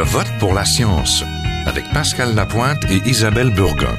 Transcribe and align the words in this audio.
Je 0.00 0.04
vote 0.06 0.32
pour 0.38 0.54
la 0.54 0.64
science 0.64 1.22
avec 1.66 1.84
Pascal 1.92 2.34
Lapointe 2.34 2.90
et 2.90 3.06
Isabelle 3.06 3.50
Burgon. 3.50 3.94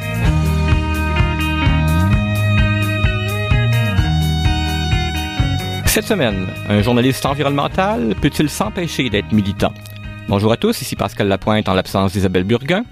Cette 5.86 6.06
semaine, 6.06 6.48
un 6.70 6.82
journaliste 6.82 7.24
environnemental 7.28 8.16
peut-il 8.20 8.50
s'empêcher 8.50 9.12
d'être 9.12 9.32
militant? 9.32 9.74
Bonjour 10.28 10.52
à 10.52 10.58
tous, 10.58 10.82
ici 10.82 10.96
Pascal 10.96 11.28
Lapointe 11.28 11.70
en 11.70 11.76
l'absence 11.76 12.14
d'Isabelle 12.14 12.46
Burguin. 12.46 12.84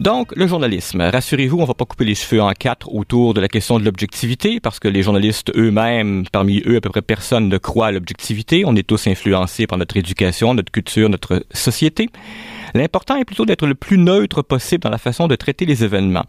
Donc, 0.00 0.32
le 0.36 0.46
journalisme. 0.46 1.00
Rassurez-vous, 1.00 1.58
on 1.58 1.64
va 1.64 1.74
pas 1.74 1.84
couper 1.84 2.04
les 2.04 2.14
cheveux 2.14 2.40
en 2.40 2.52
quatre 2.52 2.94
autour 2.94 3.34
de 3.34 3.40
la 3.40 3.48
question 3.48 3.80
de 3.80 3.84
l'objectivité, 3.84 4.60
parce 4.60 4.78
que 4.78 4.86
les 4.86 5.02
journalistes 5.02 5.50
eux-mêmes, 5.56 6.24
parmi 6.30 6.62
eux, 6.66 6.76
à 6.76 6.80
peu 6.80 6.88
près 6.88 7.02
personne 7.02 7.48
ne 7.48 7.58
croit 7.58 7.88
à 7.88 7.90
l'objectivité. 7.90 8.62
On 8.64 8.76
est 8.76 8.86
tous 8.86 9.08
influencés 9.08 9.66
par 9.66 9.76
notre 9.76 9.96
éducation, 9.96 10.54
notre 10.54 10.70
culture, 10.70 11.08
notre 11.08 11.44
société. 11.52 12.10
L'important 12.74 13.16
est 13.16 13.24
plutôt 13.24 13.44
d'être 13.44 13.66
le 13.66 13.74
plus 13.74 13.98
neutre 13.98 14.42
possible 14.42 14.82
dans 14.84 14.90
la 14.90 14.98
façon 14.98 15.26
de 15.26 15.34
traiter 15.34 15.66
les 15.66 15.82
événements. 15.82 16.26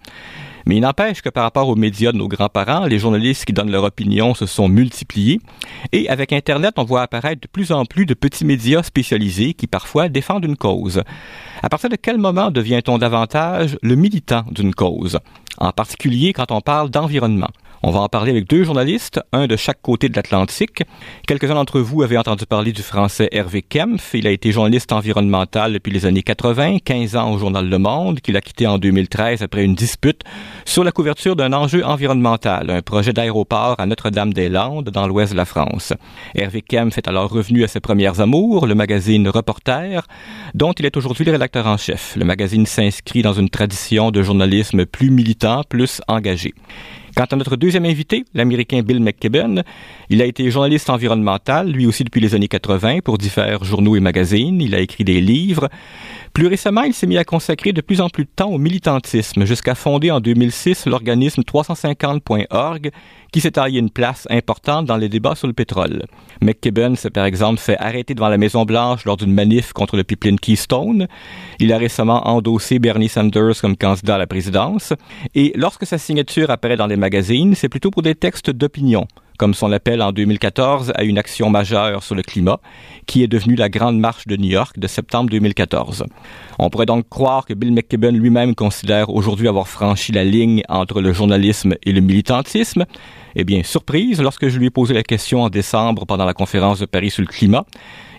Mais 0.66 0.77
il 0.77 0.81
n'empêche 0.81 1.22
que 1.22 1.30
par 1.30 1.44
rapport 1.44 1.68
aux 1.68 1.76
médias 1.76 2.12
de 2.12 2.18
nos 2.18 2.27
grands-parents, 2.27 2.86
les 2.86 2.99
journalistes 2.99 3.45
qui 3.45 3.54
donnent 3.54 3.72
leur 3.72 3.84
opinion 3.84 4.34
se 4.34 4.45
sont 4.45 4.68
multipliés. 4.68 5.40
Et 5.91 6.09
avec 6.09 6.34
Internet, 6.34 6.73
on 6.77 6.84
voit 6.84 7.02
apparaître 7.02 7.41
de 7.41 7.48
plus 7.48 7.72
en 7.72 7.85
plus 7.85 8.05
de 8.05 8.13
petits 8.13 8.45
médias 8.45 8.84
spécialisés 8.84 9.54
qui 9.54 9.68
parfois 9.68 10.09
défendent 10.09 10.45
une 10.45 10.58
cause. 10.58 11.04
À 11.62 11.70
partir 11.70 11.90
de 11.90 11.95
quel 11.95 12.18
moment 12.18 12.52
devient-on 12.52 12.98
davantage 12.98 13.77
le 13.82 13.95
militant 13.95 14.44
d'une 14.52 14.73
cause? 14.73 15.20
En 15.58 15.72
particulier 15.72 16.34
quand 16.34 16.52
on 16.52 16.62
parle 16.62 16.90
d'environnement. 16.90 17.49
On 17.81 17.91
va 17.91 18.01
en 18.01 18.09
parler 18.09 18.31
avec 18.31 18.49
deux 18.49 18.65
journalistes, 18.65 19.21
un 19.31 19.47
de 19.47 19.55
chaque 19.55 19.81
côté 19.81 20.09
de 20.09 20.15
l'Atlantique. 20.15 20.83
Quelques-uns 21.25 21.53
d'entre 21.53 21.79
vous 21.79 22.03
avaient 22.03 22.17
entendu 22.17 22.45
parler 22.45 22.73
du 22.73 22.81
français 22.81 23.29
Hervé 23.31 23.61
Kempf. 23.61 24.13
Il 24.15 24.27
a 24.27 24.31
été 24.31 24.51
journaliste 24.51 24.91
environnemental 24.91 25.71
depuis 25.71 25.93
les 25.93 26.05
années 26.05 26.21
80, 26.21 26.79
15 26.84 27.15
ans 27.15 27.31
au 27.31 27.37
journal 27.37 27.70
Le 27.70 27.77
Monde, 27.77 28.20
qu'il 28.20 28.35
a 28.35 28.41
quitté 28.41 28.67
en 28.67 28.79
2013 28.79 29.43
après 29.43 29.63
une 29.63 29.76
dispute 29.76 30.23
sur 30.65 30.84
la 30.84 30.91
couverture 30.91 31.37
d'un 31.37 31.54
enjeu 31.54 31.85
environnemental, 31.85 32.70
un 32.70 32.81
projet 32.81 33.13
d'aéroport 33.13 33.76
à 33.79 33.85
Notre-Dame-des-Landes 33.85 34.89
dans 34.89 35.07
l'ouest 35.07 35.32
de 35.32 35.37
la 35.37 35.45
France. 35.45 35.93
Hervé 36.35 36.61
Kempf 36.61 36.98
est 36.98 37.07
alors 37.07 37.29
revenu 37.29 37.63
à 37.63 37.70
ses 37.70 37.79
premières 37.79 38.20
amours, 38.20 38.67
le 38.67 38.76
magazine 38.76 39.29
Reporter, 39.29 40.05
dont 40.54 40.73
il 40.73 40.85
est 40.85 40.98
aujourd'hui 40.98 41.23
le 41.23 41.32
rédacteur 41.32 41.65
en 41.65 41.77
chef. 41.77 42.17
Le 42.17 42.26
magazine 42.26 42.65
s'inscrit 42.65 43.21
dans 43.21 43.34
une 43.34 43.49
tradition 43.49 44.11
de 44.11 44.21
journalisme 44.21 44.85
plus 44.85 45.11
militant, 45.11 45.63
plus 45.63 46.01
engagé. 46.09 46.54
Quant 47.15 47.26
à 47.26 47.35
notre 47.35 47.55
deuxième 47.55 47.85
invité, 47.85 48.26
l'Américain 48.34 48.82
Bill 48.82 48.99
McKibben, 48.99 49.63
il 50.10 50.21
a 50.21 50.26
été 50.26 50.49
journaliste 50.52 50.90
environnemental, 50.90 51.70
lui 51.70 51.85
aussi 51.85 52.04
depuis 52.04 52.21
les 52.21 52.35
années 52.35 52.48
80, 52.48 52.99
pour 52.99 53.18
divers 53.18 53.63
journaux 53.63 53.96
et 53.96 53.99
magazines. 53.99 54.62
Il 54.62 54.76
a 54.76 54.79
écrit 54.79 55.04
des 55.04 55.21
livres. 55.21 55.70
Plus 56.34 56.48
récemment, 56.48 56.84
il 56.84 56.93
s'est 56.93 57.07
mis 57.07 57.18
à 57.18 57.24
consacrer 57.24 57.74
de 57.74 57.82
plus 57.82 58.01
en 58.01 58.10
plus 58.10 58.26
de 58.26 58.29
temps 58.35 58.49
au 58.49 58.57
militantisme, 58.57 59.46
jusqu'à 59.46 59.76
fonder 59.76 60.12
en 60.12 60.20
2006 60.20 60.85
l'organisme 60.85 61.41
350.org, 61.41 62.91
qui 63.32 63.41
s'est 63.41 63.51
taillé 63.51 63.79
une 63.79 63.90
place 63.90 64.28
importante 64.29 64.85
dans 64.85 64.97
les 64.97 65.09
débats 65.09 65.35
sur 65.35 65.47
le 65.47 65.53
pétrole. 65.53 66.06
McKibben 66.41 66.95
par 67.13 67.25
exemple 67.25 67.59
fait 67.59 67.78
arrêter 67.78 68.13
devant 68.13 68.29
la 68.29 68.38
Maison-Blanche 68.38 69.06
lors 69.06 69.18
d'une 69.18 69.34
manif 69.34 69.73
contre 69.73 69.97
le 69.97 70.03
pipeline 70.03 70.40
Keystone. 70.40 71.07
Il 71.59 71.73
a 71.73 71.78
récemment 71.78 72.28
endossé 72.28 72.79
Bernie 72.79 73.09
Sanders 73.09 73.59
comme 73.62 73.75
candidat 73.75 74.16
à 74.16 74.18
la 74.18 74.28
présidence. 74.28 74.94
Et 75.35 75.53
lorsque 75.56 75.85
sa 75.85 75.97
signature 75.97 76.50
apparaît 76.50 76.78
dans 76.78 76.88
les 76.88 76.95
magazines, 76.95 77.56
c'est 77.56 77.69
plutôt 77.69 77.91
pour 77.91 78.01
des 78.01 78.16
textes 78.16 78.50
d'opinion 78.50 79.07
comme 79.40 79.53
son 79.53 79.72
appel 79.72 80.01
en 80.01 80.12
2014 80.12 80.91
à 80.95 81.03
une 81.03 81.18
action 81.18 81.50
majeure 81.50 82.03
sur 82.03 82.13
le 82.13 82.22
climat, 82.22 82.59
qui 83.07 83.23
est 83.23 83.28
devenue 83.28 83.56
la 83.56 83.69
Grande 83.69 83.97
Marche 83.97 84.28
de 84.28 84.35
New 84.35 84.50
York 84.50 84.78
de 84.78 84.85
septembre 84.85 85.29
2014. 85.29 86.06
On 86.59 86.69
pourrait 86.69 86.85
donc 86.85 87.07
croire 87.07 87.45
que 87.45 87.53
Bill 87.53 87.72
McKibben 87.72 88.16
lui-même 88.16 88.53
considère 88.53 89.09
aujourd'hui 89.09 89.47
avoir 89.47 89.69
franchi 89.69 90.12
la 90.12 90.25
ligne 90.25 90.61
entre 90.67 91.01
le 91.01 91.13
journalisme 91.13 91.75
et 91.83 91.94
le 91.94 92.01
militantisme. 92.01 92.85
Eh 93.35 93.45
bien, 93.45 93.63
surprise, 93.63 94.22
lorsque 94.22 94.50
je 94.50 94.59
lui 94.59 94.67
ai 94.67 94.69
posé 94.69 94.94
la 94.94 95.03
question 95.03 95.44
en 95.44 95.50
décembre 95.50 96.06
pendant 96.06 96.25
la 96.25 96.33
conférence 96.33 96.79
de 96.79 96.85
Paris 96.85 97.09
sur 97.09 97.21
le 97.21 97.27
climat, 97.27 97.66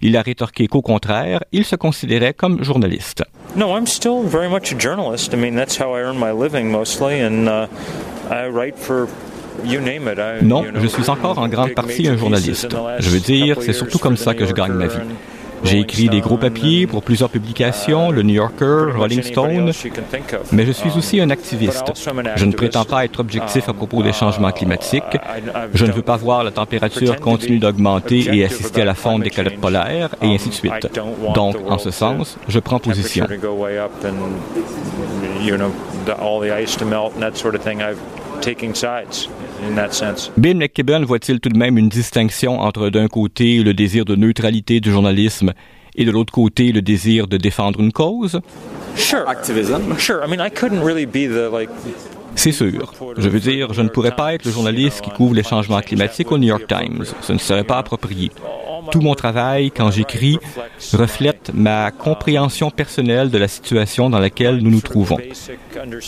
il 0.01 0.17
a 0.17 0.23
rétorqué 0.23 0.69
qu'au 0.69 0.81
contraire, 0.81 1.41
il 1.53 1.67
se 1.67 1.77
considérait 1.77 2.33
comme 2.33 2.65
journaliste. 2.65 3.25
No, 3.55 3.77
I'm 3.77 3.87
still 3.87 4.23
very 4.25 4.49
much 4.49 4.73
a 4.73 4.79
journalist. 4.79 5.35
I 5.35 5.37
mean, 5.37 5.55
that's 5.55 5.79
how 5.79 5.95
I 5.95 6.01
earn 6.01 6.19
my 6.19 6.33
living 6.33 6.71
mostly, 6.71 7.21
and 7.21 7.47
uh, 7.47 7.67
I 8.31 8.49
write 8.49 8.79
for 8.79 9.09
non, 10.43 10.65
je 10.75 10.87
suis 10.87 11.11
encore 11.11 11.39
en 11.39 11.49
grande 11.49 11.75
partie 11.75 12.09
un 12.09 12.17
journaliste. 12.17 12.69
Je 12.99 13.11
veux 13.11 13.21
dire, 13.21 13.59
c'est 13.61 13.73
surtout 13.73 13.99
comme 13.99 14.17
ça 14.17 14.35
que 14.35 14.47
je 14.47 14.53
gagne 14.53 14.73
ma 14.73 14.87
vie. 14.87 14.99
J'ai 15.65 15.81
écrit 15.81 16.09
des 16.09 16.21
gros 16.21 16.37
papiers 16.37 16.87
pour 16.87 17.03
plusieurs 17.03 17.29
publications, 17.29 18.11
le 18.11 18.23
New 18.23 18.35
Yorker, 18.35 18.93
Rolling 18.97 19.23
Stone, 19.23 19.73
mais 20.53 20.65
je 20.65 20.73
suis 20.73 20.91
aussi 20.97 21.21
un 21.21 21.31
activiste. 21.31 21.93
Je 22.37 22.45
ne 22.45 22.53
prétends 22.53 22.85
pas 22.85 23.05
être 23.05 23.21
objectif 23.21 23.69
à 23.69 23.73
propos 23.73 24.03
des 24.03 24.13
changements 24.13 24.53
climatiques. 24.53 25.19
Je 25.75 25.87
ne 25.87 25.93
veux 25.93 26.03
pas 26.03 26.17
voir 26.17 26.45
la 26.45 26.51
température 26.51 27.21
continuer 27.21 27.59
d'augmenter 27.59 28.35
et 28.35 28.45
assister 28.45 28.83
à 28.83 28.85
la 28.87 28.95
fonte 28.95 29.23
des 29.23 29.31
calottes 29.31 29.61
polaires, 29.61 30.11
et 30.23 30.35
ainsi 30.35 30.49
de 30.49 30.55
suite. 30.55 30.89
Donc, 31.35 31.57
en 31.69 31.79
ce 31.79 31.91
sens, 31.91 32.39
je 32.49 32.59
prends 32.59 32.79
position. 32.79 33.27
Bill 40.37 40.57
McKibben 40.57 41.05
voit-il 41.05 41.41
tout 41.41 41.49
de 41.49 41.59
même 41.59 41.79
une 41.79 41.89
distinction 41.89 42.61
entre 42.61 42.91
d'un 42.91 43.09
côté 43.09 43.63
le 43.63 43.75
désir 43.75 44.05
de 44.05 44.17
neutralité 44.17 44.81
du 44.81 44.91
journalisme 44.91 45.53
et 45.97 46.05
de 46.05 46.11
l'autre 46.11 46.33
côté 46.33 46.73
le 46.73 46.83
désir 46.83 47.27
de 47.27 47.37
défendre 47.37 47.81
une 47.81 47.93
cause? 47.93 48.41
Sure. 48.97 49.29
Activism. 49.29 49.97
Sure. 49.99 50.23
I 50.25 50.29
mean, 50.29 50.41
I 50.41 50.51
couldn't 50.51 50.83
really 50.83 51.07
be 51.07 51.27
the 51.27 51.51
like 51.51 51.71
c'est 52.35 52.53
sûr. 52.53 52.93
Je 53.17 53.29
veux 53.29 53.41
dire, 53.41 53.73
je 53.73 53.83
ne 53.83 53.89
pourrais 53.89 54.15
pas 54.15 54.35
être 54.35 54.45
le 54.45 54.53
journaliste 54.53 55.01
qui 55.03 55.11
couvre 55.11 55.35
les 55.35 55.43
changements 55.43 55.81
climatiques 55.81 56.31
au 56.33 56.39
New 56.39 56.49
York 56.49 56.67
Times. 56.67 57.05
Ce 57.21 57.33
ne 57.33 57.39
serait 57.39 57.65
pas 57.65 57.79
approprié. 57.79 58.31
Tout 58.91 59.01
mon 59.01 59.15
travail, 59.15 59.71
quand 59.71 59.91
j'écris, 59.91 60.39
reflète 60.93 61.51
ma 61.55 61.91
compréhension 61.91 62.71
personnelle 62.71 63.31
de 63.31 63.39
la 63.39 63.49
situation 63.49 64.11
dans 64.11 64.19
laquelle 64.19 64.59
nous 64.59 64.71
nous 64.71 64.81
trouvons. 64.81 65.19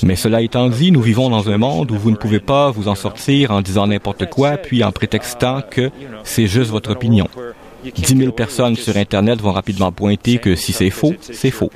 Mais 0.03 0.16
cela 0.16 0.41
étant 0.41 0.69
dit, 0.69 0.91
nous 0.91 1.03
vivons 1.03 1.28
dans 1.28 1.50
un 1.50 1.59
monde 1.59 1.91
où 1.91 1.97
vous 1.97 2.11
ne 2.11 2.16
pouvez 2.16 2.41
pas 2.41 2.71
vous 2.71 2.88
en 2.88 2.94
sortir 2.94 3.50
en 3.50 3.61
disant 3.61 3.87
n'importe 3.87 4.28
quoi, 4.31 4.56
puis 4.56 4.82
en 4.84 4.93
prétextant 4.93 5.61
que 5.71 5.91
c'est 6.25 6.47
juste 6.47 6.71
votre 6.71 6.93
opinion. 6.93 7.28
10 7.84 8.16
000 8.16 8.32
personnes 8.32 8.76
sur 8.76 8.97
Internet 8.97 9.41
vont 9.41 9.53
rapidement 9.53 9.93
pointer 9.93 10.38
que 10.38 10.54
si 10.54 10.72
c'est 10.72 10.91
faux, 10.91 11.15
c'est 11.20 11.50
faux. 11.50 11.70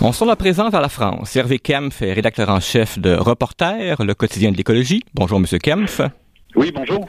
On 0.00 0.12
s'en 0.12 0.28
à 0.28 0.36
présent 0.36 0.68
vers 0.68 0.80
la 0.80 0.88
France. 0.88 1.36
Hervé 1.36 1.58
Kempf 1.58 2.02
est 2.02 2.12
rédacteur 2.12 2.50
en 2.50 2.60
chef 2.60 2.98
de 2.98 3.14
Reporter, 3.14 4.04
le 4.04 4.14
quotidien 4.14 4.52
de 4.52 4.56
l'écologie. 4.56 5.02
Bonjour, 5.14 5.40
Monsieur 5.40 5.58
Kempf. 5.58 6.00
Oui, 6.54 6.72
bonjour. 6.74 7.06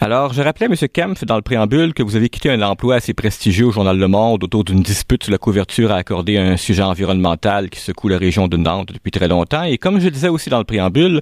Alors, 0.00 0.32
je 0.32 0.42
rappelais, 0.42 0.66
M. 0.66 0.74
Kempf, 0.92 1.24
dans 1.24 1.36
le 1.36 1.42
préambule, 1.42 1.94
que 1.94 2.02
vous 2.02 2.16
avez 2.16 2.28
quitté 2.28 2.50
un 2.50 2.60
emploi 2.62 2.96
assez 2.96 3.14
prestigieux 3.14 3.66
au 3.66 3.70
Journal 3.70 3.96
Le 3.96 4.08
Monde 4.08 4.42
autour 4.42 4.64
d'une 4.64 4.82
dispute 4.82 5.22
sur 5.22 5.30
la 5.32 5.38
couverture 5.38 5.92
à 5.92 5.96
accorder 5.96 6.36
à 6.36 6.42
un 6.42 6.56
sujet 6.56 6.82
environnemental 6.82 7.70
qui 7.70 7.78
secoue 7.78 8.08
la 8.08 8.18
région 8.18 8.48
de 8.48 8.56
Nantes 8.56 8.92
depuis 8.92 9.12
très 9.12 9.28
longtemps. 9.28 9.62
Et 9.62 9.78
comme 9.78 10.00
je 10.00 10.08
disais 10.08 10.28
aussi 10.28 10.50
dans 10.50 10.58
le 10.58 10.64
préambule, 10.64 11.20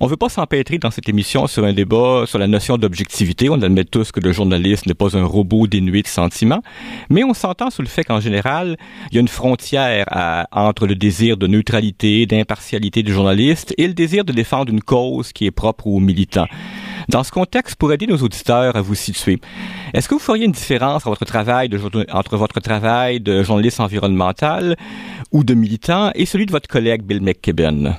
on 0.00 0.06
ne 0.06 0.10
veut 0.10 0.16
pas 0.16 0.28
s'empêtrer 0.28 0.78
dans 0.78 0.92
cette 0.92 1.08
émission 1.08 1.48
sur 1.48 1.64
un 1.64 1.72
débat 1.72 2.22
sur 2.26 2.38
la 2.38 2.46
notion 2.46 2.78
d'objectivité. 2.78 3.50
On 3.50 3.60
admet 3.60 3.84
tous 3.84 4.12
que 4.12 4.20
le 4.20 4.32
journaliste 4.32 4.86
n'est 4.86 4.94
pas 4.94 5.16
un 5.16 5.24
robot 5.24 5.66
dénué 5.66 6.02
de 6.02 6.08
sentiments. 6.08 6.62
Mais 7.10 7.24
on 7.24 7.34
s'entend 7.34 7.70
sur 7.70 7.82
le 7.82 7.88
fait 7.88 8.04
qu'en 8.04 8.20
général, 8.20 8.76
il 9.10 9.16
y 9.16 9.18
a 9.18 9.20
une 9.20 9.28
frontière 9.28 10.06
entre 10.52 10.86
le 10.86 10.94
désir 10.94 11.36
de 11.36 11.48
neutralité, 11.48 12.24
d'impartialité 12.26 13.02
du 13.02 13.12
journaliste 13.12 13.74
et 13.78 13.88
le 13.88 13.94
désir 13.94 14.24
de 14.24 14.32
défendre 14.32 14.72
une 14.72 14.80
cause 14.80 15.32
qui 15.32 15.44
est 15.44 15.50
propre 15.50 15.88
aux 15.88 16.00
militants. 16.00 16.46
Dans 17.12 17.24
ce 17.24 17.30
contexte, 17.30 17.76
pour 17.76 17.92
aider 17.92 18.06
nos 18.06 18.16
auditeurs 18.16 18.74
à 18.74 18.80
vous 18.80 18.94
situer, 18.94 19.38
est-ce 19.92 20.08
que 20.08 20.14
vous 20.14 20.20
feriez 20.20 20.46
une 20.46 20.52
différence 20.52 21.06
entre 21.06 21.10
votre 21.10 22.60
travail 22.60 23.20
de, 23.20 23.42
journaliste 23.42 23.80
environnemental 23.80 24.76
ou 25.30 25.44
de 25.44 25.52
militant 25.52 26.10
et 26.14 26.24
celui 26.24 26.46
de 26.46 26.52
votre 26.52 26.68
collègue 26.68 27.02
Bill 27.02 27.20
McKibben? 27.20 27.96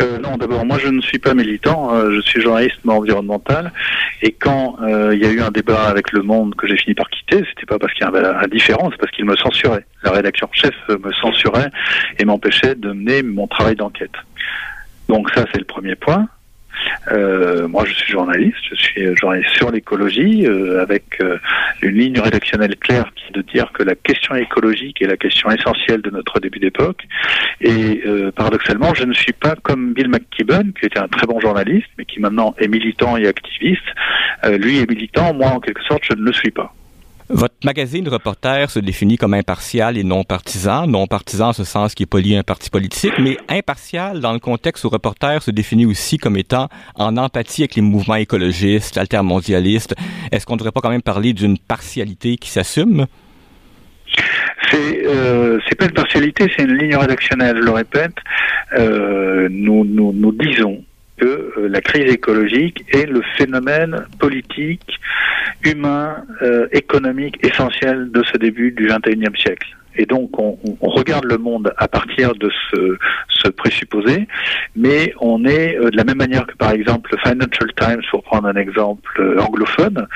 Euh, 0.00 0.18
non, 0.18 0.36
d'abord, 0.36 0.64
moi 0.64 0.78
je 0.78 0.86
ne 0.86 1.00
suis 1.00 1.18
pas 1.18 1.34
militant, 1.34 1.92
euh, 1.94 2.12
je 2.14 2.20
suis 2.20 2.40
journaliste 2.40 2.78
environnemental. 2.86 3.72
Et 4.22 4.30
quand 4.30 4.76
euh, 4.82 5.10
il 5.12 5.20
y 5.20 5.26
a 5.26 5.32
eu 5.32 5.40
un 5.40 5.50
débat 5.50 5.88
avec 5.88 6.12
Le 6.12 6.22
Monde 6.22 6.54
que 6.54 6.68
j'ai 6.68 6.76
fini 6.76 6.94
par 6.94 7.10
quitter, 7.10 7.44
c'était 7.50 7.66
pas 7.66 7.80
parce 7.80 7.92
qu'il 7.94 8.04
y 8.04 8.08
avait 8.08 8.24
un 8.24 8.46
différent, 8.46 8.88
c'est 8.92 8.98
parce 8.98 9.10
qu'il 9.10 9.24
me 9.24 9.34
censurait. 9.34 9.84
La 10.04 10.12
rédaction 10.12 10.48
chef 10.52 10.74
me 10.88 11.12
censurait 11.12 11.72
et 12.20 12.24
m'empêchait 12.24 12.76
de 12.76 12.92
mener 12.92 13.24
mon 13.24 13.48
travail 13.48 13.74
d'enquête. 13.74 14.14
Donc 15.08 15.28
ça, 15.34 15.44
c'est 15.52 15.58
le 15.58 15.64
premier 15.64 15.96
point. 15.96 16.28
Euh, 17.12 17.68
moi, 17.68 17.84
je 17.84 17.94
suis 17.94 18.12
journaliste, 18.12 18.56
je 18.70 18.74
suis 18.74 19.16
journaliste 19.16 19.50
sur 19.54 19.70
l'écologie, 19.70 20.46
euh, 20.46 20.82
avec 20.82 21.20
euh, 21.20 21.38
une 21.82 21.96
ligne 21.96 22.20
rédactionnelle 22.20 22.76
claire 22.76 23.10
qui 23.14 23.24
est 23.28 23.36
de 23.36 23.42
dire 23.42 23.70
que 23.72 23.82
la 23.82 23.94
question 23.94 24.34
écologique 24.34 25.00
est 25.02 25.06
la 25.06 25.16
question 25.16 25.50
essentielle 25.50 26.02
de 26.02 26.10
notre 26.10 26.40
début 26.40 26.58
d'époque. 26.58 27.02
Et 27.60 28.02
paradoxalement, 28.36 28.94
je 28.94 29.04
ne 29.04 29.12
suis 29.12 29.32
pas 29.32 29.54
comme 29.62 29.94
Bill 29.94 30.08
McKibben, 30.08 30.72
qui 30.78 30.86
était 30.86 30.98
un 30.98 31.08
très 31.08 31.26
bon 31.26 31.40
journaliste, 31.40 31.88
mais 31.98 32.04
qui 32.04 32.20
maintenant 32.20 32.54
est 32.58 32.68
militant 32.68 33.16
et 33.16 33.26
activiste, 33.26 33.82
lui 34.44 34.78
est 34.78 34.90
militant, 34.90 35.32
moi 35.32 35.48
en 35.48 35.60
quelque 35.60 35.82
sorte 35.84 36.02
je 36.04 36.16
ne 36.16 36.22
le 36.22 36.32
suis 36.32 36.50
pas. 36.50 36.74
Votre 37.30 37.54
magazine 37.64 38.06
Reporter 38.06 38.70
se 38.70 38.78
définit 38.78 39.16
comme 39.16 39.32
impartial 39.32 39.96
et 39.96 40.04
non 40.04 40.24
partisan. 40.24 40.86
Non 40.86 41.06
partisan 41.06 41.48
en 41.48 41.52
ce 41.54 41.64
sens 41.64 41.94
qui 41.94 42.02
est 42.02 42.06
poli 42.06 42.36
à 42.36 42.40
un 42.40 42.42
parti 42.42 42.68
politique, 42.68 43.14
mais 43.18 43.38
impartial 43.48 44.20
dans 44.20 44.34
le 44.34 44.38
contexte 44.38 44.84
où 44.84 44.90
Reporter 44.90 45.42
se 45.42 45.50
définit 45.50 45.86
aussi 45.86 46.18
comme 46.18 46.36
étant 46.36 46.68
en 46.96 47.16
empathie 47.16 47.62
avec 47.62 47.76
les 47.76 47.82
mouvements 47.82 48.16
écologistes, 48.16 48.98
altermondialistes. 48.98 49.94
Est-ce 50.32 50.44
qu'on 50.44 50.52
ne 50.52 50.58
devrait 50.58 50.72
pas 50.72 50.82
quand 50.82 50.90
même 50.90 51.00
parler 51.00 51.32
d'une 51.32 51.56
partialité 51.56 52.36
qui 52.36 52.50
s'assume? 52.50 53.06
C'est 54.70 55.06
euh, 55.06 55.58
pas 55.78 55.86
une 55.86 55.92
partialité, 55.92 56.52
c'est 56.54 56.64
une 56.64 56.76
ligne 56.76 56.96
rédactionnelle. 56.96 57.56
Je 57.56 57.62
le 57.62 57.70
répète, 57.70 58.16
nous 58.76 59.84
nous 59.86 60.32
disons 60.32 60.84
que 61.16 61.52
euh, 61.56 61.68
la 61.68 61.80
crise 61.80 62.12
écologique 62.12 62.84
est 62.92 63.06
le 63.06 63.22
phénomène 63.36 64.06
politique, 64.18 64.98
humain, 65.62 66.16
euh, 66.42 66.66
économique 66.72 67.38
essentiel 67.44 68.10
de 68.10 68.22
ce 68.24 68.36
début 68.38 68.72
du 68.72 68.86
XXIe 68.86 69.40
siècle. 69.40 69.76
Et 69.96 70.06
donc, 70.06 70.36
on, 70.40 70.58
on, 70.80 70.90
regarde 70.90 71.24
le 71.24 71.38
monde 71.38 71.72
à 71.76 71.86
partir 71.86 72.34
de 72.34 72.50
ce, 72.68 72.98
ce 73.28 73.48
présupposé, 73.48 74.26
mais 74.74 75.14
on 75.20 75.44
est 75.44 75.78
euh, 75.78 75.90
de 75.90 75.96
la 75.96 76.02
même 76.02 76.16
manière 76.16 76.48
que, 76.48 76.56
par 76.56 76.72
exemple, 76.72 77.12
le 77.12 77.18
Financial 77.18 77.72
Times, 77.78 78.02
pour 78.10 78.24
prendre 78.24 78.48
un 78.48 78.56
exemple 78.56 79.38
anglophone, 79.38 80.08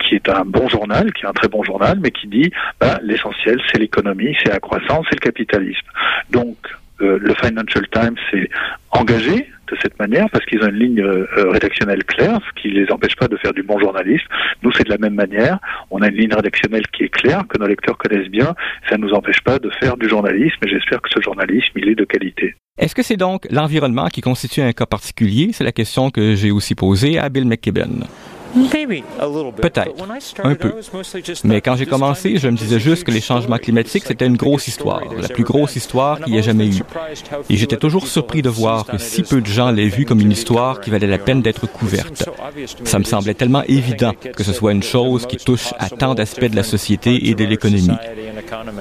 qui 0.00 0.14
est 0.14 0.28
un 0.28 0.44
bon 0.44 0.68
journal, 0.68 1.12
qui 1.12 1.24
est 1.24 1.28
un 1.28 1.32
très 1.32 1.48
bon 1.48 1.64
journal, 1.64 1.98
mais 2.00 2.12
qui 2.12 2.28
dit 2.28 2.52
bah, 2.78 3.00
l'essentiel, 3.02 3.60
c'est 3.72 3.78
l'économie, 3.80 4.36
c'est 4.44 4.50
la 4.50 4.60
croissance, 4.60 5.04
c'est 5.10 5.16
le 5.16 5.24
capitalisme. 5.24 5.86
Donc, 6.30 6.56
le 7.04 7.34
Financial 7.34 7.86
Times 7.88 8.16
s'est 8.30 8.48
engagé 8.90 9.48
de 9.70 9.76
cette 9.82 9.98
manière 9.98 10.28
parce 10.30 10.44
qu'ils 10.46 10.62
ont 10.62 10.68
une 10.68 10.78
ligne 10.78 11.00
euh, 11.00 11.26
rédactionnelle 11.50 12.04
claire, 12.04 12.38
ce 12.48 12.60
qui 12.60 12.68
les 12.68 12.90
empêche 12.90 13.16
pas 13.16 13.28
de 13.28 13.36
faire 13.36 13.52
du 13.52 13.62
bon 13.62 13.78
journalisme. 13.78 14.26
Nous, 14.62 14.72
c'est 14.72 14.84
de 14.84 14.90
la 14.90 14.98
même 14.98 15.14
manière. 15.14 15.58
On 15.90 16.02
a 16.02 16.08
une 16.08 16.16
ligne 16.16 16.34
rédactionnelle 16.34 16.86
qui 16.88 17.04
est 17.04 17.08
claire, 17.08 17.44
que 17.48 17.58
nos 17.58 17.66
lecteurs 17.66 17.98
connaissent 17.98 18.28
bien. 18.28 18.54
Ça 18.88 18.96
ne 18.96 19.06
nous 19.06 19.12
empêche 19.12 19.40
pas 19.40 19.58
de 19.58 19.70
faire 19.80 19.96
du 19.96 20.08
journalisme 20.08 20.58
et 20.66 20.68
j'espère 20.68 21.00
que 21.02 21.08
ce 21.10 21.20
journalisme, 21.20 21.72
il 21.76 21.88
est 21.88 21.94
de 21.94 22.04
qualité. 22.04 22.54
Est-ce 22.78 22.94
que 22.94 23.02
c'est 23.02 23.16
donc 23.16 23.46
l'environnement 23.50 24.08
qui 24.08 24.20
constitue 24.20 24.60
un 24.60 24.72
cas 24.72 24.86
particulier? 24.86 25.50
C'est 25.52 25.64
la 25.64 25.72
question 25.72 26.10
que 26.10 26.34
j'ai 26.34 26.50
aussi 26.50 26.74
posée 26.74 27.18
à 27.18 27.28
Bill 27.28 27.46
McKibben. 27.46 28.04
Peut-être, 29.60 29.94
un 30.44 30.54
peu. 30.54 30.74
Mais 31.44 31.60
quand 31.60 31.76
j'ai 31.76 31.86
commencé, 31.86 32.36
je 32.36 32.48
me 32.48 32.56
disais 32.56 32.78
juste 32.78 33.04
que 33.04 33.10
les 33.10 33.20
changements 33.20 33.58
climatiques, 33.58 34.04
c'était 34.06 34.26
une 34.26 34.36
grosse 34.36 34.68
histoire, 34.68 35.02
la 35.20 35.28
plus 35.28 35.44
grosse 35.44 35.76
histoire 35.76 36.20
qu'il 36.20 36.34
y 36.34 36.38
ait 36.38 36.42
jamais 36.42 36.68
eu. 36.68 36.82
Et 37.50 37.56
j'étais 37.56 37.76
toujours 37.76 38.06
surpris 38.06 38.42
de 38.42 38.48
voir 38.48 38.86
que 38.86 38.98
si 38.98 39.22
peu 39.22 39.40
de 39.40 39.46
gens 39.46 39.70
l'aient 39.70 39.88
vu 39.88 40.04
comme 40.04 40.20
une 40.20 40.32
histoire 40.32 40.80
qui 40.80 40.90
valait 40.90 41.06
la 41.06 41.18
peine 41.18 41.42
d'être 41.42 41.66
couverte. 41.66 42.28
Ça 42.84 42.98
me 42.98 43.04
semblait 43.04 43.34
tellement 43.34 43.62
évident 43.64 44.12
que 44.36 44.44
ce 44.44 44.52
soit 44.52 44.72
une 44.72 44.82
chose 44.82 45.26
qui 45.26 45.36
touche 45.36 45.72
à 45.78 45.88
tant 45.90 46.14
d'aspects 46.14 46.44
de 46.44 46.56
la 46.56 46.62
société 46.62 47.28
et 47.28 47.34
de 47.34 47.44
l'économie. 47.44 47.96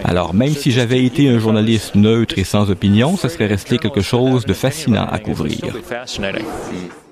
Alors, 0.03 0.33
même 0.33 0.53
si 0.53 0.71
j'avais 0.71 1.03
été 1.03 1.29
un 1.29 1.39
journaliste 1.39 1.95
neutre 1.95 2.37
et 2.37 2.43
sans 2.43 2.69
opinion, 2.69 3.17
ce 3.17 3.27
serait 3.27 3.47
resté 3.47 3.77
quelque 3.77 4.01
chose 4.01 4.45
de 4.45 4.53
fascinant 4.53 5.07
à 5.09 5.19
couvrir. 5.19 5.59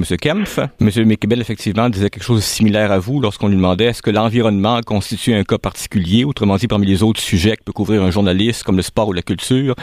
Monsieur 0.01 0.17
Kempf, 0.17 0.59
Monsieur 0.79 1.05
McKibben, 1.05 1.39
effectivement, 1.39 1.87
disait 1.87 2.09
quelque 2.09 2.23
chose 2.23 2.39
de 2.39 2.43
similaire 2.43 2.91
à 2.91 2.97
vous 2.97 3.21
lorsqu'on 3.21 3.49
lui 3.49 3.55
demandait 3.55 3.85
est-ce 3.85 4.01
que 4.01 4.09
l'environnement 4.09 4.81
constitue 4.81 5.35
un 5.35 5.43
cas 5.43 5.59
particulier, 5.59 6.23
autrement 6.23 6.55
dit, 6.55 6.65
parmi 6.65 6.87
les 6.87 7.03
autres 7.03 7.19
sujets 7.19 7.55
que 7.55 7.63
peut 7.63 7.71
couvrir 7.71 8.01
un 8.01 8.09
journaliste, 8.09 8.63
comme 8.63 8.77
le 8.77 8.81
sport 8.81 9.09
ou 9.09 9.13
la 9.13 9.21
culture? 9.21 9.75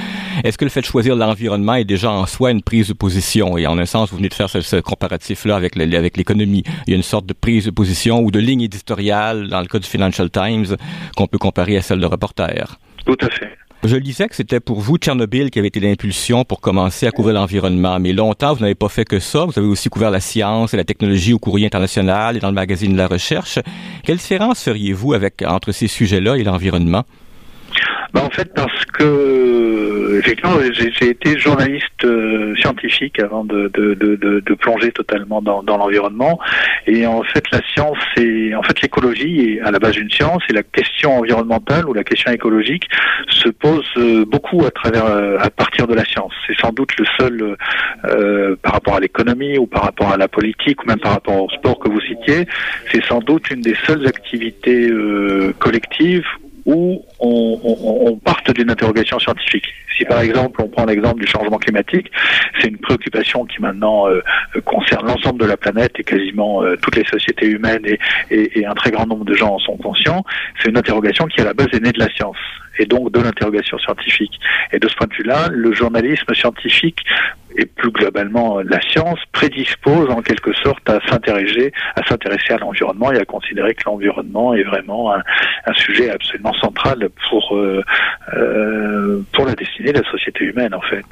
Est-ce 0.42 0.58
que 0.58 0.64
le 0.64 0.70
fait 0.70 0.80
de 0.80 0.86
choisir 0.86 1.14
l'environnement 1.14 1.74
est 1.74 1.84
déjà 1.84 2.10
en 2.10 2.26
soi 2.26 2.50
une 2.50 2.62
prise 2.62 2.88
de 2.88 2.94
position? 2.94 3.56
Et 3.58 3.68
en 3.68 3.78
un 3.78 3.86
sens, 3.86 4.10
vous 4.10 4.16
venez 4.16 4.28
de 4.28 4.34
faire 4.34 4.50
ce, 4.50 4.60
ce 4.60 4.80
comparatif-là 4.80 5.54
avec 5.54 5.76
l'économie. 5.76 6.64
Il 6.88 6.90
y 6.90 6.94
a 6.94 6.96
une 6.96 7.04
sorte 7.04 7.26
de 7.26 7.32
prise 7.32 7.66
de 7.66 7.70
position 7.70 8.18
ou 8.18 8.32
de 8.32 8.40
ligne 8.40 8.62
éditoriale 8.62 9.46
dans 9.46 9.60
le 9.60 9.66
cas 9.66 9.78
du 9.78 9.86
Financial 9.86 10.28
Times 10.28 10.76
qu'on 11.16 11.28
peut 11.28 11.38
comparer 11.38 11.76
à 11.76 11.82
celle 11.82 12.00
de 12.00 12.06
reporter. 12.06 12.80
Tout 13.06 13.16
à 13.20 13.30
fait. 13.30 13.56
Je 13.84 13.94
lisais 13.94 14.26
que 14.26 14.34
c'était 14.34 14.58
pour 14.58 14.80
vous 14.80 14.96
Tchernobyl 14.96 15.50
qui 15.50 15.60
avait 15.60 15.68
été 15.68 15.78
l'impulsion 15.78 16.44
pour 16.44 16.60
commencer 16.60 17.06
à 17.06 17.12
couvrir 17.12 17.36
l'environnement, 17.36 18.00
mais 18.00 18.12
longtemps 18.12 18.52
vous 18.52 18.60
n'avez 18.60 18.74
pas 18.74 18.88
fait 18.88 19.04
que 19.04 19.20
ça. 19.20 19.44
Vous 19.44 19.56
avez 19.56 19.68
aussi 19.68 19.88
couvert 19.88 20.10
la 20.10 20.18
science 20.18 20.74
et 20.74 20.76
la 20.76 20.82
technologie 20.82 21.32
au 21.32 21.38
courrier 21.38 21.66
international 21.66 22.36
et 22.36 22.40
dans 22.40 22.48
le 22.48 22.54
magazine 22.54 22.92
de 22.92 22.98
la 22.98 23.06
recherche. 23.06 23.60
Quelle 24.02 24.16
différence 24.16 24.64
feriez-vous 24.64 25.12
avec 25.12 25.42
entre 25.46 25.70
ces 25.70 25.86
sujets-là 25.86 26.36
et 26.36 26.42
l'environnement? 26.42 27.04
Ben, 28.12 28.22
en 28.22 28.30
fait, 28.30 28.52
parce 28.54 28.84
que 28.86 30.18
effectivement, 30.18 30.56
j'ai 30.72 31.10
été 31.10 31.38
journaliste 31.38 32.04
euh, 32.04 32.54
scientifique 32.56 33.20
avant 33.20 33.44
de, 33.44 33.68
de, 33.74 33.94
de, 33.94 34.16
de, 34.16 34.54
plonger 34.54 34.90
totalement 34.92 35.40
dans, 35.42 35.62
dans 35.62 35.76
l'environnement. 35.76 36.38
Et 36.86 37.06
en 37.06 37.22
fait, 37.22 37.44
la 37.52 37.60
science, 37.72 37.98
c'est 38.16 38.54
en 38.54 38.62
fait 38.62 38.80
l'écologie 38.82 39.40
est 39.40 39.60
à 39.60 39.70
la 39.70 39.78
base 39.78 39.92
d'une 39.92 40.10
science 40.10 40.42
et 40.48 40.52
la 40.52 40.62
question 40.62 41.18
environnementale 41.18 41.88
ou 41.88 41.94
la 41.94 42.04
question 42.04 42.32
écologique 42.32 42.88
se 43.30 43.48
pose 43.48 43.86
euh, 43.96 44.24
beaucoup 44.24 44.64
à 44.64 44.70
travers 44.70 45.06
euh, 45.06 45.38
à 45.38 45.50
partir 45.50 45.86
de 45.86 45.94
la 45.94 46.04
science. 46.04 46.32
C'est 46.46 46.58
sans 46.58 46.72
doute 46.72 46.90
le 46.98 47.06
seul 47.18 47.56
euh, 48.04 48.56
par 48.62 48.72
rapport 48.72 48.96
à 48.96 49.00
l'économie 49.00 49.58
ou 49.58 49.66
par 49.66 49.82
rapport 49.82 50.10
à 50.10 50.16
la 50.16 50.28
politique 50.28 50.82
ou 50.82 50.86
même 50.86 51.00
par 51.00 51.12
rapport 51.12 51.42
au 51.42 51.50
sport 51.50 51.78
que 51.78 51.88
vous 51.88 52.00
citiez, 52.00 52.46
c'est 52.90 53.04
sans 53.04 53.20
doute 53.20 53.50
une 53.50 53.60
des 53.60 53.76
seules 53.86 54.06
activités 54.06 54.90
collectives 55.58 56.26
où 56.68 57.02
on, 57.18 57.60
on, 57.64 58.10
on 58.10 58.16
parte 58.18 58.50
d'une 58.54 58.70
interrogation 58.70 59.18
scientifique. 59.18 59.64
Si 59.96 60.04
par 60.04 60.20
exemple 60.20 60.60
on 60.62 60.68
prend 60.68 60.84
l'exemple 60.84 61.20
du 61.20 61.26
changement 61.26 61.56
climatique, 61.56 62.10
c'est 62.60 62.68
une 62.68 62.76
préoccupation 62.76 63.46
qui 63.46 63.60
maintenant 63.62 64.06
euh, 64.08 64.20
concerne 64.66 65.06
l'ensemble 65.06 65.40
de 65.40 65.46
la 65.46 65.56
planète 65.56 65.92
et 65.98 66.04
quasiment 66.04 66.62
euh, 66.62 66.76
toutes 66.76 66.96
les 66.96 67.06
sociétés 67.06 67.46
humaines 67.46 67.86
et, 67.86 67.98
et, 68.30 68.60
et, 68.60 68.66
un 68.66 68.74
très 68.74 68.90
grand 68.90 69.06
nombre 69.06 69.24
de 69.24 69.32
gens 69.32 69.54
en 69.54 69.58
sont 69.58 69.78
conscients. 69.78 70.22
C'est 70.62 70.68
une 70.68 70.76
interrogation 70.76 71.26
qui 71.26 71.40
à 71.40 71.44
la 71.44 71.54
base 71.54 71.68
est 71.72 71.80
née 71.80 71.92
de 71.92 71.98
la 71.98 72.10
science 72.10 72.36
et 72.78 72.84
donc 72.84 73.12
de 73.12 73.20
l'interrogation 73.20 73.78
scientifique. 73.78 74.38
Et 74.72 74.78
de 74.78 74.88
ce 74.88 74.94
point 74.94 75.06
de 75.06 75.14
vue-là, 75.14 75.48
le 75.50 75.72
journalisme 75.72 76.32
scientifique 76.34 76.98
et 77.56 77.66
plus 77.66 77.90
globalement 77.90 78.60
la 78.60 78.80
science 78.80 79.18
prédispose 79.32 80.10
en 80.10 80.22
quelque 80.22 80.52
sorte 80.54 80.88
à 80.88 81.00
s'intéresser 81.08 81.72
à 81.96 82.04
s'intéresser 82.06 82.54
à 82.54 82.58
l'environnement 82.58 83.12
et 83.12 83.18
à 83.18 83.24
considérer 83.24 83.74
que 83.74 83.82
l'environnement 83.86 84.54
est 84.54 84.64
vraiment 84.64 85.12
un, 85.12 85.22
un, 85.66 85.74
sujet 85.74 86.10
absolument 86.10 86.54
central 86.54 87.08
pour 87.28 87.56
euh, 87.56 87.82
euh, 88.34 89.22
pour 89.32 89.46
la 89.46 89.54
destinée 89.54 89.92
de 89.92 90.00
la 90.00 90.10
société 90.10 90.44
humaine 90.44 90.74
en 90.74 90.82
fait. 90.82 91.06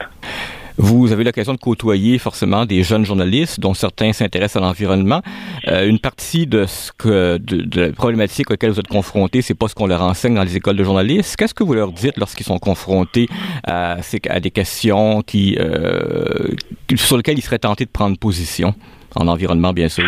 Vous 0.78 1.12
avez 1.12 1.24
l'occasion 1.24 1.54
de 1.54 1.58
côtoyer 1.58 2.18
forcément 2.18 2.66
des 2.66 2.82
jeunes 2.82 3.04
journalistes 3.04 3.60
dont 3.60 3.72
certains 3.74 4.12
s'intéressent 4.12 4.62
à 4.62 4.66
l'environnement. 4.66 5.22
Euh, 5.68 5.88
une 5.88 5.98
partie 5.98 6.46
de 6.46 6.66
ce 6.66 6.92
que 6.92 7.38
de, 7.38 7.62
de 7.62 7.80
la 7.80 7.92
problématique 7.92 8.50
auxquelles 8.50 8.72
vous 8.72 8.80
êtes 8.80 8.88
confrontés, 8.88 9.40
c'est 9.40 9.54
pas 9.54 9.68
ce 9.68 9.74
qu'on 9.74 9.86
leur 9.86 10.02
enseigne 10.02 10.34
dans 10.34 10.44
les 10.44 10.56
écoles 10.56 10.76
de 10.76 10.84
journalistes. 10.84 11.36
Qu'est-ce 11.36 11.54
que 11.54 11.64
vous 11.64 11.74
leur 11.74 11.92
dites 11.92 12.18
lorsqu'ils 12.18 12.46
sont 12.46 12.58
confrontés 12.58 13.28
à, 13.64 13.96
à 14.28 14.40
des 14.40 14.50
questions 14.50 15.22
qui 15.22 15.56
euh, 15.58 16.48
sur 16.94 17.16
lesquelles 17.16 17.38
ils 17.38 17.42
seraient 17.42 17.58
tentés 17.58 17.86
de 17.86 17.90
prendre 17.90 18.18
position? 18.18 18.74
En 19.14 19.28
environnement, 19.28 19.72
bien 19.72 19.88
sûr? 19.88 20.04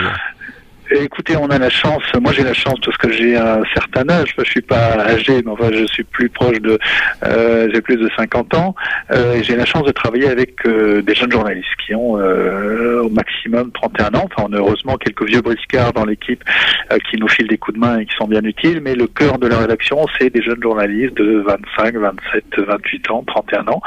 Écoutez, 1.01 1.37
on 1.37 1.47
a 1.47 1.59
la 1.59 1.71
chance, 1.71 2.03
moi 2.21 2.33
j'ai 2.33 2.43
la 2.43 2.55
chance 2.55 2.79
parce 2.85 2.97
que 2.97 3.13
j'ai 3.13 3.37
un 3.37 3.63
certain 3.73 4.09
âge, 4.09 4.35
je 4.37 4.45
suis 4.45 4.61
pas 4.61 4.99
âgé, 4.99 5.43
mais 5.45 5.51
enfin 5.53 5.71
je 5.73 5.85
suis 5.87 6.03
plus 6.03 6.29
proche 6.29 6.61
de, 6.61 6.79
euh, 7.23 7.69
j'ai 7.73 7.81
plus 7.81 7.97
de 7.97 8.11
50 8.17 8.55
ans, 8.55 8.75
euh, 9.13 9.41
j'ai 9.43 9.55
la 9.55 9.65
chance 9.65 9.85
de 9.85 9.93
travailler 9.93 10.29
avec 10.29 10.67
euh, 10.67 11.01
des 11.03 11.15
jeunes 11.15 11.31
journalistes 11.31 11.69
qui 11.87 11.95
ont 11.95 12.19
euh, 12.19 13.03
au 13.03 13.11
maximum 13.11 13.71
31 13.71 14.07
ans, 14.19 14.25
enfin 14.25 14.49
on 14.49 14.53
a 14.53 14.57
heureusement 14.57 14.97
quelques 14.97 15.23
vieux 15.23 15.41
briscards 15.41 15.93
dans 15.93 16.05
l'équipe 16.05 16.43
euh, 16.93 16.99
qui 17.11 17.17
nous 17.17 17.29
filent 17.29 17.49
des 17.49 17.59
coups 17.59 17.77
de 17.77 17.81
main 17.81 17.99
et 17.99 18.07
qui 18.07 18.17
sont 18.17 18.27
bien 18.27 18.43
utiles, 18.43 18.81
mais 18.83 18.95
le 18.95 19.07
cœur 19.07 19.39
de 19.39 19.47
la 19.47 19.59
rédaction 19.59 20.05
c'est 20.19 20.31
des 20.31 20.43
jeunes 20.43 20.63
journalistes 20.63 21.17
de 21.17 21.45
25, 21.47 21.95
27, 21.97 22.45
28 22.59 23.11
ans, 23.13 23.25
31 23.25 23.69
ans, 23.69 23.83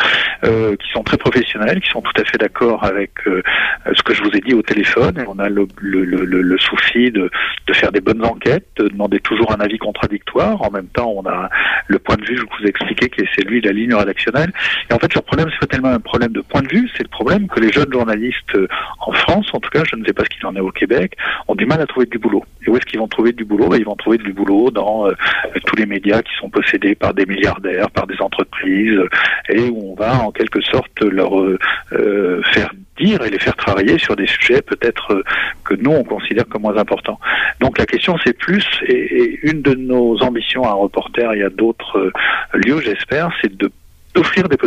euh, 0.45 0.75
qui 0.77 0.89
sont 0.91 1.03
très 1.03 1.17
professionnels, 1.17 1.81
qui 1.81 1.89
sont 1.89 2.01
tout 2.01 2.21
à 2.21 2.23
fait 2.23 2.37
d'accord 2.37 2.85
avec 2.85 3.11
ce 3.25 4.01
que 4.03 4.13
je 4.13 4.23
vous 4.23 4.31
ai 4.31 4.39
dit 4.39 4.53
au 4.53 4.61
téléphone, 4.61 5.25
on 5.27 5.39
a 5.39 5.49
le, 5.49 5.67
le, 5.81 6.03
le, 6.03 6.25
le 6.25 6.57
souci 6.57 7.00
de, 7.09 7.29
faire 7.73 7.91
des 7.91 8.01
bonnes 8.01 8.23
enquêtes, 8.25 8.67
de 8.75 8.89
demander 8.89 9.19
toujours 9.21 9.51
un 9.53 9.61
avis 9.61 9.77
contradictoire. 9.77 10.61
En 10.61 10.69
même 10.69 10.87
temps, 10.87 11.13
on 11.15 11.25
a 11.25 11.49
le 11.87 11.99
point 11.99 12.17
de 12.17 12.25
vue, 12.25 12.37
je 12.37 12.41
vous 12.41 12.65
ai 12.65 12.69
expliqué, 12.69 13.07
que 13.07 13.23
c'est 13.33 13.45
lui 13.45 13.61
la 13.61 13.71
ligne 13.71 13.93
rédactionnelle. 13.93 14.51
Et 14.89 14.93
en 14.93 14.99
fait, 14.99 15.15
le 15.15 15.21
problème, 15.21 15.47
c'est 15.51 15.59
pas 15.59 15.67
tellement 15.67 15.89
un 15.89 15.99
problème 15.99 16.33
de 16.33 16.41
point 16.41 16.61
de 16.61 16.67
vue, 16.67 16.89
c'est 16.97 17.03
le 17.03 17.09
problème 17.09 17.47
que 17.47 17.59
les 17.61 17.71
jeunes 17.71 17.91
journalistes 17.91 18.55
euh, 18.55 18.67
en 18.99 19.13
France, 19.13 19.47
en 19.53 19.59
tout 19.59 19.69
cas, 19.69 19.83
je 19.89 19.95
ne 19.95 20.05
sais 20.05 20.13
pas 20.13 20.23
ce 20.25 20.29
qu'il 20.29 20.45
en 20.45 20.55
est 20.55 20.59
au 20.59 20.71
Québec, 20.71 21.15
ont 21.47 21.55
du 21.55 21.65
mal 21.65 21.81
à 21.81 21.87
trouver 21.87 22.05
du 22.05 22.19
boulot. 22.19 22.43
Et 22.65 22.69
où 22.69 22.75
est-ce 22.75 22.85
qu'ils 22.85 22.99
vont 22.99 23.07
trouver 23.07 23.31
du 23.31 23.45
boulot? 23.45 23.69
Ben, 23.69 23.77
Ils 23.77 23.85
vont 23.85 23.95
trouver 23.95 24.17
du 24.17 24.33
boulot 24.33 24.69
dans 24.69 25.07
euh, 25.07 25.13
tous 25.65 25.77
les 25.77 25.85
médias 25.85 26.21
qui 26.21 26.33
sont 26.39 26.49
possédés 26.49 26.95
par 26.95 27.13
des 27.13 27.25
milliardaires, 27.25 27.89
par 27.91 28.05
des 28.05 28.19
entreprises, 28.19 28.99
et 29.49 29.69
où 29.69 29.93
on 29.93 29.95
va 29.95 30.19
en 30.19 30.31
quelque 30.31 30.61
sorte 30.61 31.01
leur 31.01 31.39
euh, 31.39 32.41
faire 32.51 32.69
dire 33.03 33.21
et 33.23 33.29
les 33.29 33.39
faire 33.39 33.55
travailler 33.55 33.97
sur 33.97 34.15
des 34.15 34.27
sujets 34.27 34.61
peut-être 34.61 35.23
que 35.65 35.73
nous 35.75 35.91
on 35.91 36.03
considère 36.03 36.47
comme 36.47 36.63
moins 36.63 36.77
important. 36.77 37.19
Donc 37.59 37.77
la 37.77 37.85
question 37.85 38.17
c'est 38.23 38.37
plus, 38.37 38.65
et, 38.85 38.93
et, 38.93 39.39
une 39.43 39.61
de 39.61 39.73
nos 39.73 40.21
ambitions 40.21 40.63
à 40.63 40.69
un 40.69 40.79
reporter, 40.85 41.33
y 41.35 41.43
a 41.43 41.49
d'autres 41.49 42.11
lieux 42.53 42.81
j'espère, 42.81 43.31
c'est 43.41 43.55
de 43.55 43.71
d'offrir 44.13 44.47
des, 44.47 44.57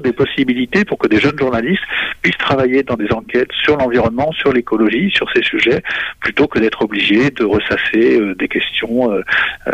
des 0.00 0.12
possibilités 0.12 0.84
pour 0.84 0.98
que 0.98 1.08
des 1.08 1.18
jeunes 1.18 1.38
journalistes 1.38 1.82
puissent 2.22 2.38
travailler 2.38 2.82
dans 2.82 2.96
des 2.96 3.10
enquêtes 3.12 3.52
sur 3.52 3.76
l'environnement, 3.76 4.32
sur 4.32 4.52
l'écologie, 4.52 5.10
sur 5.14 5.30
ces 5.34 5.42
sujets, 5.42 5.82
plutôt 6.20 6.46
que 6.46 6.58
d'être 6.58 6.82
obligés 6.82 7.30
de 7.30 7.44
ressasser 7.44 8.20
euh, 8.20 8.34
des 8.34 8.48
questions 8.48 9.12
euh, 9.12 9.22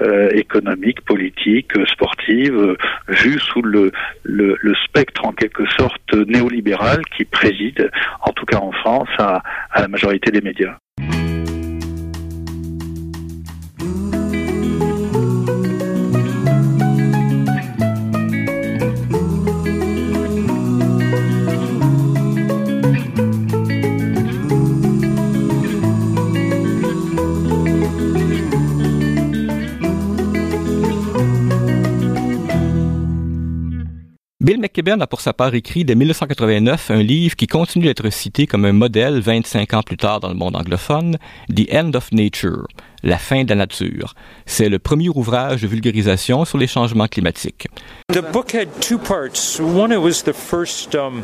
euh, 0.00 0.31
économiques, 0.33 1.00
politiques, 1.03 1.73
sportives, 1.87 2.76
vues 3.09 3.41
sous 3.41 3.62
le, 3.62 3.93
le, 4.23 4.75
spectre 4.85 5.25
en 5.25 5.33
quelque 5.33 5.64
sorte 5.79 6.12
néolibéral 6.12 7.00
qui 7.17 7.25
préside, 7.25 7.91
en 8.23 8.33
tout 8.33 8.45
cas 8.45 8.59
en 8.59 8.73
France, 8.73 9.09
à 9.19 9.43
la 9.76 9.88
majorité 9.88 10.31
des 10.31 10.41
médias. 10.41 10.76
Bill 34.44 34.60
McKibben 34.60 35.00
a 35.00 35.06
pour 35.06 35.22
sa 35.22 35.32
part 35.32 35.54
écrit 35.54 35.86
dès 35.86 35.94
1989 35.94 36.90
un 36.90 37.02
livre 37.02 37.34
qui 37.34 37.46
continue 37.46 37.86
d'être 37.86 38.10
cité 38.10 38.46
comme 38.46 38.66
un 38.66 38.74
modèle 38.74 39.18
25 39.18 39.72
ans 39.72 39.82
plus 39.82 39.96
tard 39.96 40.20
dans 40.20 40.28
le 40.28 40.34
monde 40.34 40.54
anglophone, 40.54 41.16
The 41.48 41.72
End 41.72 41.92
of 41.94 42.12
Nature, 42.12 42.66
La 43.02 43.16
fin 43.16 43.44
de 43.44 43.48
la 43.48 43.54
nature. 43.54 44.12
C'est 44.44 44.68
le 44.68 44.78
premier 44.78 45.08
ouvrage 45.08 45.62
de 45.62 45.66
vulgarisation 45.66 46.44
sur 46.44 46.58
les 46.58 46.66
changements 46.66 47.08
climatiques. 47.08 47.68
The 48.12 48.20
book 48.20 48.54
had 48.54 48.68
two 48.82 48.98
parts. 48.98 49.58
One, 49.58 49.90
it 49.90 50.02
was 50.02 50.24
the 50.24 50.34
first, 50.34 50.94
um... 50.94 51.22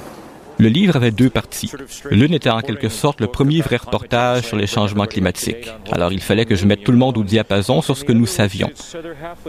Le 0.60 0.68
livre 0.68 0.96
avait 0.96 1.10
deux 1.10 1.30
parties. 1.30 1.72
L'une 2.10 2.34
était 2.34 2.50
en 2.50 2.60
quelque 2.60 2.90
sorte 2.90 3.22
le 3.22 3.28
premier 3.28 3.62
vrai 3.62 3.78
reportage 3.78 4.42
sur 4.42 4.58
les 4.58 4.66
changements 4.66 5.06
climatiques. 5.06 5.70
Alors 5.90 6.12
il 6.12 6.20
fallait 6.20 6.44
que 6.44 6.54
je 6.54 6.66
mette 6.66 6.84
tout 6.84 6.92
le 6.92 6.98
monde 6.98 7.16
au 7.16 7.24
diapason 7.24 7.80
sur 7.80 7.96
ce 7.96 8.04
que 8.04 8.12
nous 8.12 8.26
savions. 8.26 8.68